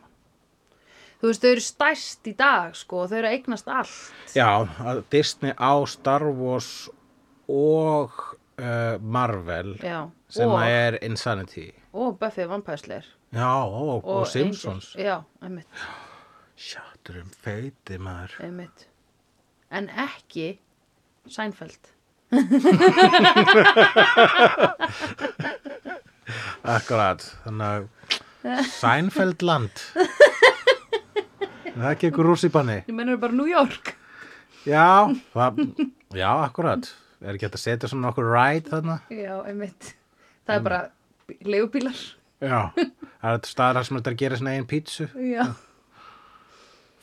[1.21, 3.99] Þú veist, þau eru stærst í dag sko, þau eru að eignast allt.
[4.33, 4.49] Já,
[4.81, 6.71] að Disney á Star Wars
[7.45, 8.17] og
[8.59, 11.71] uh, Marvel já, sem og, er Insanity.
[11.93, 15.05] Og Buffy Vampire Slayer Já, og, og, Simpsons Angel.
[15.07, 15.67] já, einmitt,
[16.57, 18.35] Sjátturum feiti maður.
[18.45, 18.87] Einmitt.
[19.73, 20.59] En ekki
[21.27, 21.89] Seinfeld.
[26.63, 27.87] Akkurat, þannig að
[28.73, 29.81] Seinfeld land
[31.73, 33.95] Það er ekki ykkur rússipanni ég menur bara New York.
[34.67, 35.63] Já, það,
[36.15, 36.89] já, akkurat
[37.23, 38.97] Er ekki hægt að setja svona okkur ride þarna?
[39.07, 39.93] já, einmitt.
[40.43, 40.79] Það er bara
[41.47, 41.99] leigubílar.
[42.43, 45.07] Já, það er þetta staðar sem þetta er gera svona eigin pítsu.
[45.31, 45.45] Já,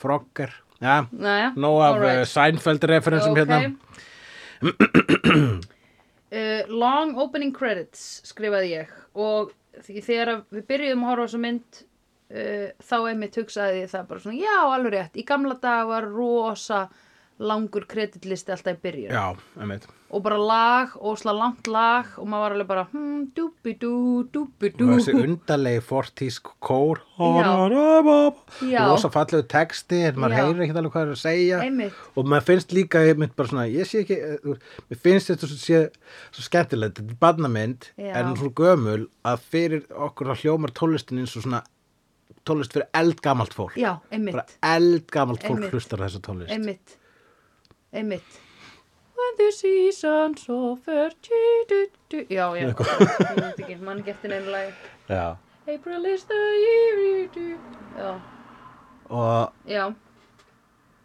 [0.00, 0.52] Frogger.
[0.80, 3.72] Já, næja nóg af uh, Seinfeld referensum hérna.
[4.60, 5.60] Uh,
[6.84, 8.94] Long opening credits skrifaði ég.
[9.16, 9.52] Og
[9.84, 14.24] þegar við byrjuðum að horfa á þessu mynd uh, þá einmitt hugsaði ég það bara
[14.24, 16.86] svona já alveg rétt, í gamla dag var rosa
[17.40, 19.24] langur kreditlisti alltaf í byrjun Já,
[19.60, 23.92] einmitt og bara lag og slá langt lag og maður var alveg bara hmm, dúbidú,
[24.34, 27.52] dúbidú og þessi undarlegi fortísk kór Já.
[28.66, 28.82] Já.
[28.90, 30.42] rosa fallegu texti en maður Já.
[30.42, 32.04] heyrir ekkert alveg hvað er að segja Einmitt.
[32.14, 35.60] og maður finnst líka einmitt bara svona, ég sé ekki eh, mér finnst þetta svo,
[35.62, 35.82] sé,
[36.34, 38.14] svo skemmtilegt þetta er barnamynd Já.
[38.20, 41.62] en svo gömul að fyrir okkur að hljómar tónlistin eins og svona
[42.48, 45.76] tónlist fyrir eldgamalt fólk já, einmitt bara eldgamalt fólk Einmitt.
[45.76, 46.96] hlustar á þessa tónlist Einmitt
[47.92, 48.40] Einmitt.
[49.18, 52.24] When the seasons offer du, du, du.
[52.30, 52.70] Já, já.
[52.70, 54.74] Ég veit ekki, mann neina lagi.
[55.08, 55.36] Já.
[55.68, 57.58] April is the year
[57.98, 58.20] Já,
[59.08, 59.94] og já,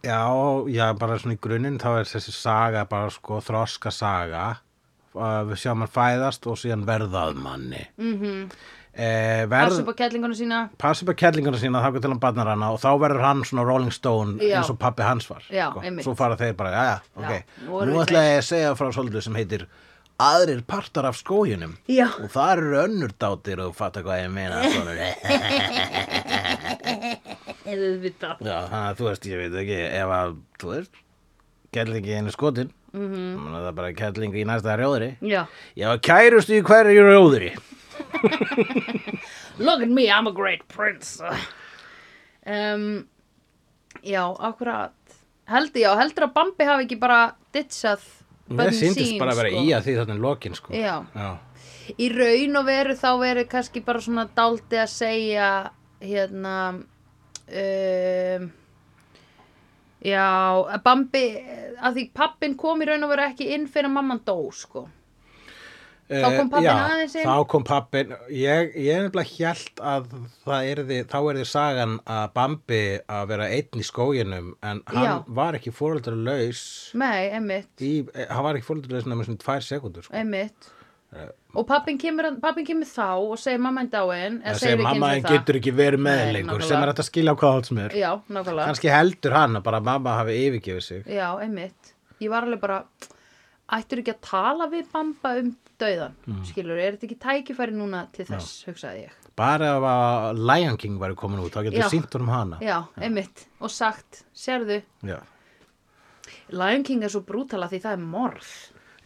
[0.02, 0.22] Já,
[0.68, 4.44] já, bara svona í grunninn þá er þessi saga bara sko þroska saga
[5.50, 7.82] við sjáum hann fæðast og síðan verðað manni.
[7.98, 8.34] Mhm.
[8.96, 10.58] Eh, Passa verð, upp á kettlinguna sína.
[10.80, 13.64] Passa upp að kellinguna sína þá til hann barnar hana og þá verður hann svona
[13.68, 14.56] Rolling Stone Já.
[14.62, 15.82] eins og pappi hans var Já, sko.
[16.00, 17.32] svo fara þeir bara, já, já, ok.
[17.84, 19.66] nú ætla ég að segja frá svolítið sem heitir
[20.18, 21.76] aðrir partar af skóginum.
[21.86, 22.08] Já.
[22.24, 24.64] og það eru önnur dátir og fatta hvað ég meina
[28.96, 30.96] þú veist, ég veit ekki ef að, þú veist
[31.76, 33.06] kellingi í einu skotin mm.
[33.06, 33.46] -hmm.
[33.54, 35.44] það er bara kellingi í næsta rjóðri Já,
[35.76, 37.52] ég var kærust í hverju rjóðri
[39.66, 41.22] look at me, I'm a great prince
[42.46, 43.06] um,
[44.02, 44.92] Já, akkurat
[45.46, 47.20] Heldur, já, heldur að Bambi hafi ekki bara
[47.54, 48.02] ditchað
[48.50, 49.62] börnin síndist sín, bara að vera sko.
[49.62, 50.74] í að því þannig lokin sko.
[50.74, 50.96] Já.
[51.14, 51.30] Já.
[52.02, 55.48] í raun og veru þá verið kannski bara svona dálti að segja
[56.02, 58.48] hérna um,
[60.04, 60.26] já
[60.76, 61.24] að Bambi
[61.80, 64.88] að því pappin kom í raun og veru ekki inn fyrir mamman dó sko
[66.06, 67.24] Þá kom Eh, já, aðeins inn.
[67.26, 70.04] þá kom pappin ég, ég er nefnilega hjælt að
[70.46, 75.02] það yrði, þá er þið sagan að Bambi að vera einn í skóginum en hann
[75.08, 75.24] Já.
[75.26, 76.62] var ekki fóröldra laus
[76.94, 80.14] nei, einmitt, í, eh, hann var ekki fóröldra laus nema svona tvær sekundur sko.
[80.14, 80.70] einmitt
[81.56, 85.22] og pappin kemur, pappin kemur þá og segir mamma en dáin Það segir mamma en
[85.24, 86.68] getur ekki verið með Nei, lengur nákvæmlega.
[86.68, 88.66] sem er hægt að skilja á hvað alls mér já, nákvæmlega.
[88.70, 91.04] Kannski heldur hann að bara mamma hafi yfirgefið sig.
[91.06, 91.94] Já, einmitt.
[92.20, 92.80] Ég var alveg bara
[93.72, 96.42] ættur ekki að tala við Bamba um dauðan Mm.
[96.48, 99.10] skilur, er þetta ekki tækifæri núna til þess, hugsaði ég.
[99.36, 101.88] Bara að Lion King væri komin út þá getur Já.
[101.92, 102.58] sínt honum hana.
[102.60, 104.82] Já, einmitt, og sagt, sérðu.
[105.04, 105.18] Já,
[106.50, 108.52] Lion King er svo brútala því það er morð.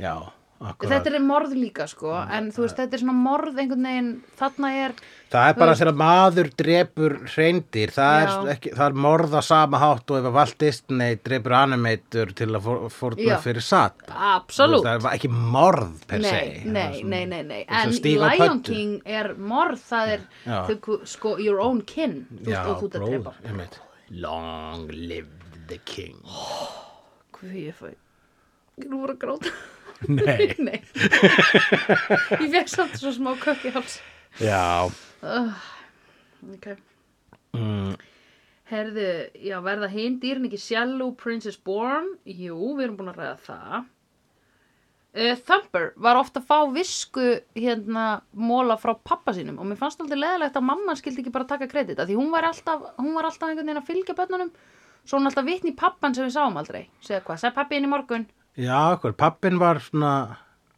[0.01, 0.15] Já
[0.61, 4.11] akkurat þetta er morð líka sko en þú veist, þetta er svona morð einhvern veginn
[4.37, 4.95] þarna er,
[5.31, 8.73] Það er bara þegar maður drepur hreindir, það er, Já.
[8.75, 12.89] það er morða sama hátt og ef að Walt Disney drepur animator til að for-
[12.91, 13.37] fórna Já.
[13.45, 14.03] fyrir satt.
[14.11, 16.33] absolutt Það er ekki morð per se.
[16.33, 17.65] Nei, Það er nei, nei, nei, nei.
[17.69, 18.63] En Lion.
[18.67, 20.67] King er morð, það er Já.
[20.67, 23.81] þau, sko, your own kin þú Já, veist, og þú ert að bróðir, drepa einmitt.
[24.11, 25.29] Long live
[25.69, 26.19] the king.
[27.39, 27.95] Hvað ég fæ
[28.89, 29.51] Nú voru að gráta
[30.09, 30.55] Nei.
[30.67, 30.79] Nei
[32.41, 33.99] Ég fekk samt svo smá kökk í háls
[34.41, 34.89] Já.
[36.55, 36.71] Ok
[37.51, 37.97] Mm,
[38.71, 39.07] Herðu,
[39.43, 42.13] já, verða hinn dýrin ekki Shallow Princess Born?
[42.23, 43.89] Jú, við erum búin að ræða það.
[45.11, 47.25] Uh, Thumper var ofta að fá visku
[47.59, 48.05] hérna
[48.39, 51.67] móla frá pappa sínum og mér fannst alltaf leðilegt að mamma skildi ekki bara taka
[51.67, 54.53] kredita því hún var alltaf, hún var alltaf einhvern veginn að fylgja börnunum
[55.03, 57.89] svo hún alltaf vitni í pappan sem við sáum aldrei segja hvað, segja pappi inn
[57.89, 58.29] í morgun
[58.59, 60.15] já, hver, pappin var svona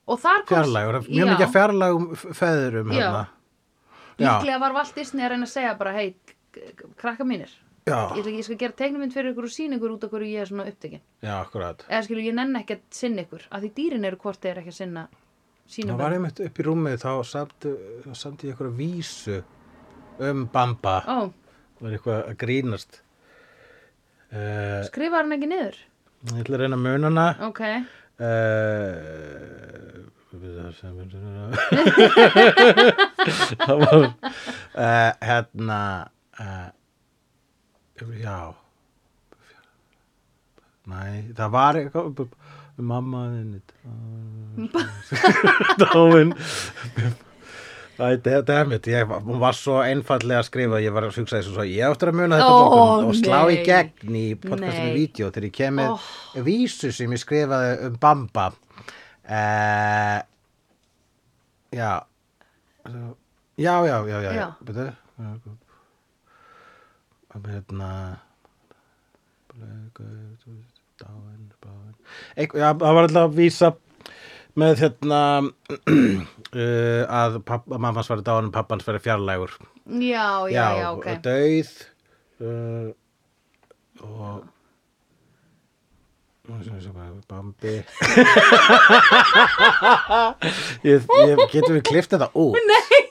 [0.06, 1.32] og þar kom fjarlægur, mjög Já.
[1.32, 3.26] mikið fjarlægum feðurum hérna.
[4.20, 6.08] Líklega var Walt Disney að reyna að segja bara hei,
[7.00, 7.52] krakka mínir
[7.82, 10.44] Já, ég, ég skal gera teiknumynd fyrir ykkur og sína ykkur út af hverju ég
[10.44, 11.80] er svona upptekinn já, akkurat.
[11.88, 14.70] eða skilur ég nenni ekki að sinna ykkur að því dýrin eru hvort þeir ekki
[14.70, 15.02] að sinna
[15.66, 17.66] sínum Það var einmitt upp í rúmið þá samt,
[18.44, 19.40] ég eitthvað vísu
[20.22, 20.98] um Bamba.
[21.06, 23.00] Það var eitthvað að grínast.
[24.32, 25.80] Uh, skrifar hann ekki niður
[26.30, 27.26] ég ætla að reyna að muna hana.
[27.48, 27.62] ok,
[28.22, 28.26] Uh,
[33.64, 35.78] það var uh, hérna
[36.38, 36.68] uh,
[38.20, 38.38] já.
[40.92, 42.28] Nei, það var eitthvað
[42.82, 43.60] mamma þinni.
[45.82, 46.30] Dáin
[47.98, 51.84] Er mitt, ég var- svo einfallega að skrifa, ég var að hugsa þessu svo, ég
[51.84, 53.64] áttur að muna þetta Ó, bókum og slá í nei.
[53.66, 55.98] gegn í podcastinu vídeo þegar ég kem með
[56.46, 58.46] vísu sem ég skrifaði um Bamba.
[59.22, 60.18] Uh,
[61.72, 61.92] já,
[63.56, 64.46] já, já, já, já, Já.
[64.64, 64.92] Byrju,
[67.46, 68.18] hérna,
[72.36, 73.72] það var alltaf að vísa
[74.58, 75.52] með hérna uh,
[77.22, 79.54] að, að mammas var dáin og pappans verið fjarlægur.
[79.98, 81.06] Já, já, já, ok.
[81.24, 81.70] dauð
[82.42, 82.88] uh,
[84.02, 84.50] og
[87.30, 87.76] Bambi.
[90.82, 92.58] Ég, ég getum við klift þetta út?
[92.66, 93.02] Nei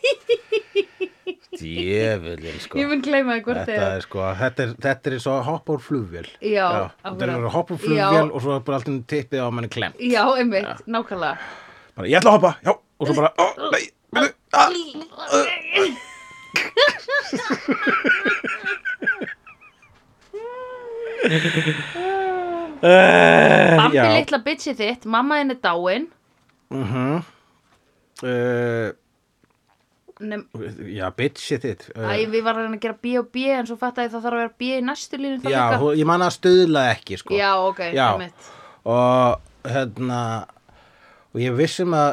[1.61, 2.79] djöfullin sko.
[2.81, 5.81] Ég mun gleyma því hvort Þetta er sko, þetta er, þetta er og hopp úr
[5.85, 6.67] flugvél Já,
[7.05, 7.85] þetta er hopp úr Já.
[7.85, 11.35] flugvél og svo er bara alltaf tippið á manni klem já, einmitt, nákvæmlega.
[11.97, 13.83] Bara, ég ætla að hoppa, já, og svo bara, ó, nei,
[14.15, 14.67] byrju, ah,
[22.81, 26.09] uh, Bambi já, litla bitchi þitt, mamma henni dáin.
[26.71, 27.21] Uh
[28.23, 28.89] uh,
[30.21, 30.45] Nefn,
[30.93, 33.65] já, bitchið þitt uh, Æ, við varum að reyna að gera B og B en
[33.69, 36.21] svo fatt að það þarf að vera B í næstu línu já, hú- ég man
[36.25, 37.33] að stuðla ekki, sko.
[37.37, 38.05] Já, ok, Já.
[38.13, 38.49] einmitt.
[38.85, 40.21] Og hérna
[41.31, 42.11] og ég vissum að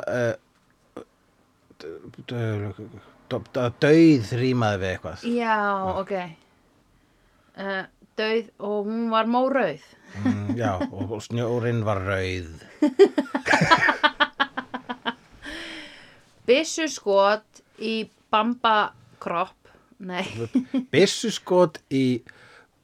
[3.29, 5.25] að dauð rýmaði við eitthvað.
[5.37, 5.59] Já,
[6.01, 6.13] ok.
[7.59, 7.85] Uh,
[8.19, 9.83] Dauð og hún var mórauð.
[10.25, 12.49] Mm, já, og, snjórinn var rauð.
[16.49, 19.55] Byssu skot í bamba kropp
[19.99, 20.23] Nei,
[20.95, 22.21] byssuskot í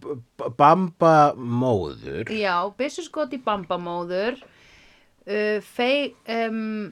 [0.02, 2.26] b- b- bamba móður.
[2.34, 4.40] Já, byssu skot í bamba móður.
[5.24, 6.90] Uh, Fei um,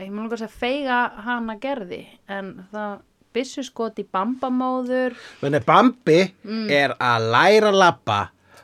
[0.00, 2.00] Ég má langar að segja feiga hana gerði
[2.32, 3.02] en það
[3.36, 5.18] byssu skot í bamba móður.
[5.42, 6.64] Þannig Bambi Mm.
[6.72, 8.20] er að læra labba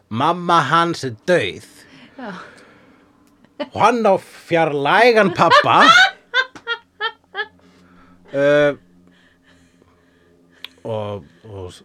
[0.08, 1.68] mamma hans er dauð.
[2.16, 2.32] Já.
[3.72, 5.76] og hann á fjarlægan pappa
[8.32, 8.72] uh,
[10.86, 11.78] og, og,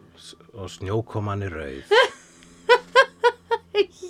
[0.54, 2.00] og snjókoman er rauð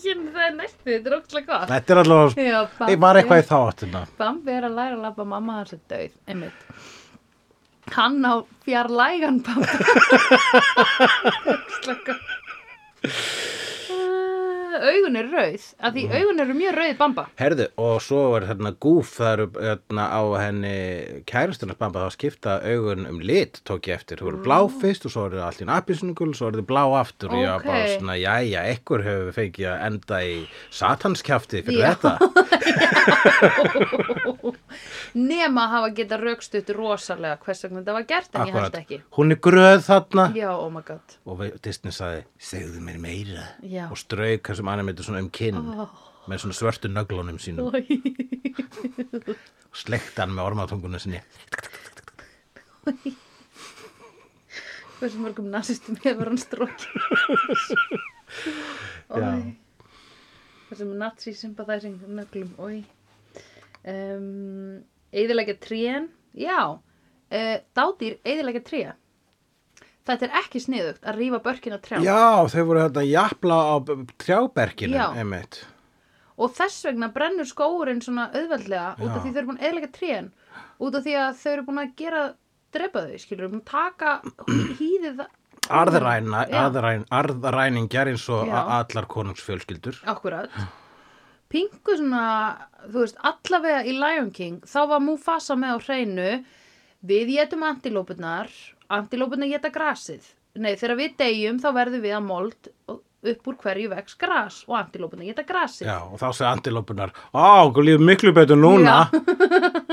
[0.01, 3.57] Það er næstu, þetta er ókslega gott Þetta er alltaf Ég var eitthvað í þá
[3.59, 6.65] áttina Bambi er að læra að labba mamma hans er döið, einmitt.
[7.91, 8.33] Hann á
[8.65, 9.67] fjarlægan Bambi.
[11.77, 12.17] Slaka.
[14.81, 18.47] Uh, augun er rauð, að því augun eru mjög rauðið bamba Herðu, og svo er
[18.49, 20.75] þarna gúf, það eru þarna á henni
[21.29, 24.21] kærustunars bamba þá skipta augun um lit, tók ég eftir.
[24.21, 27.29] Þú eru blá fyrst og svo eru allt í napisnugul, svo eru þið blá aftur
[27.35, 30.35] og ég var bara svona, jæja, ekkur hefur fengið að enda í
[30.81, 31.93] satanskjafti fyrir Já.
[32.01, 32.13] þetta.
[35.17, 38.97] nema að hafa geta raukstutt rosalega hvers vegna þetta var gert en ég held ekki
[39.17, 40.23] Hún er gröð þarna.
[40.35, 40.71] já, oh
[41.25, 43.43] Og Disney sagði, segðu mér meira.
[43.63, 43.89] Já.
[43.91, 45.89] Og strauk þessum animator svona um kinn oh.
[46.27, 47.75] með svona svörtu nöglunum sínum og
[49.73, 51.21] sleikti hann með ormatunguna sinni.
[55.01, 56.85] hversu mörgum nazistum hefur hann stróki
[59.21, 59.31] Já.
[60.69, 62.83] þessum nazi sympathizing nöglum oi.
[63.83, 68.81] um, eðilegja trén já uh, dádýr eðilegja tré
[70.07, 72.21] þetta er ekki sniðugt að rífa börkin á trjám Já,
[72.53, 73.75] þau voru þetta jafla á
[74.23, 75.07] trjáberkinu, Já.
[75.15, 75.61] einmitt.
[76.41, 79.23] og þess vegna brennur skóurinn svona auðveldlega út af Já.
[79.25, 80.31] því þau eru búin að eðilegja trén
[80.81, 82.23] út af því að þau eru búin að gera
[82.71, 84.17] drepa þau, skilur, búin að taka
[84.79, 85.23] hýðið
[85.71, 86.57] Arðræna, Já.
[86.65, 88.57] arðræn, arðræningjar eins og Já.
[88.81, 90.01] allar konungsfjölskyldur.
[90.09, 90.49] Akkurat
[91.51, 92.25] Pingu svona,
[92.87, 96.29] þú veist, allavega í Lion King, þá var Mufasa með á hreinu
[97.01, 98.51] Við getum antilópunar,
[98.93, 100.27] antilópunar geta grasið
[100.61, 102.71] Nei, þegar við deyjum þá verðum við að mold
[103.21, 107.63] upp úr hverju vex gras og antilópunar geta grasið Já, og þá segja antilópunar, á,
[107.69, 108.95] hvað líður miklu betur núna.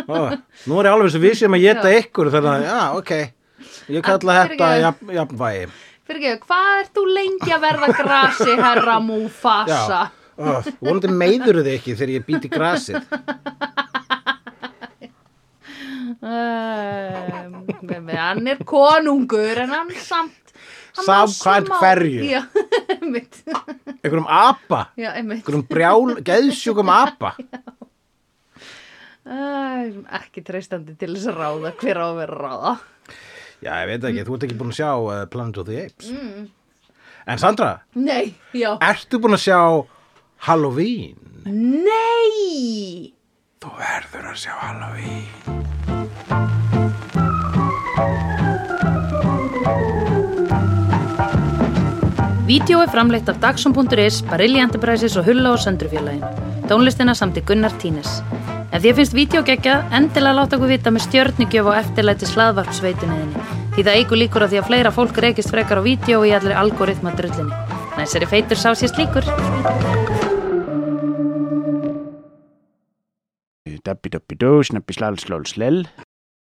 [0.09, 0.35] Ó,
[0.67, 1.99] nú er ég alveg sem við sem að geta Já.
[2.03, 3.13] ykkur, þannig að, já, ok,
[3.99, 4.71] ég kalla þetta
[5.19, 5.69] jafnvægi.
[6.09, 10.01] Fyrir ekki, hvað ert þú lengi að verða grasi, herra Mufasa?
[10.39, 13.01] Ó, vonandi meiður þið ekki þegar ég býti grasið.
[16.19, 17.65] Um,
[18.11, 20.49] hann er konungur en hann samt
[20.99, 22.25] Samkvæmt hverju?
[22.27, 22.41] Já,
[24.03, 27.35] Einhverjum apa, Já, einhverjum brjál, geðsjúkum apa.
[29.29, 29.39] Æ,
[30.19, 32.73] Ekki treystandi til þess að ráða hver á að vera ráða
[33.63, 36.11] Já, ég veit ekki, þú ert ekki búin að sjá uh, Planet of the Apes.
[37.29, 39.59] En Sandra, Nei, já ertu búin að sjá
[40.39, 41.17] Halloween?
[41.45, 43.13] Nei
[43.59, 45.27] Þú verður að sjá Halloween.
[52.49, 56.23] Vídeó er framleitt af Dagsum.is, Barilli Enterprises og Hulla og Söndrufjörlægin.
[56.71, 58.21] Tónlistina samt í Gunnar Tínes.
[58.71, 63.49] Ef því finnst vídeo geggjað, endilega láta okkur vita með stjörnugjöf og eftirlæti slaðvarpsveituninni.
[63.75, 66.57] Því það eigur líkur að því að fleira fólk reykist frekar á vídeo í allir
[66.57, 67.59] algoritma drullinni.
[67.99, 70.28] Næsari feitur sá sér slíkur.
[73.89, 75.87] Dabbi dabbi dó, snabbi slal slól slell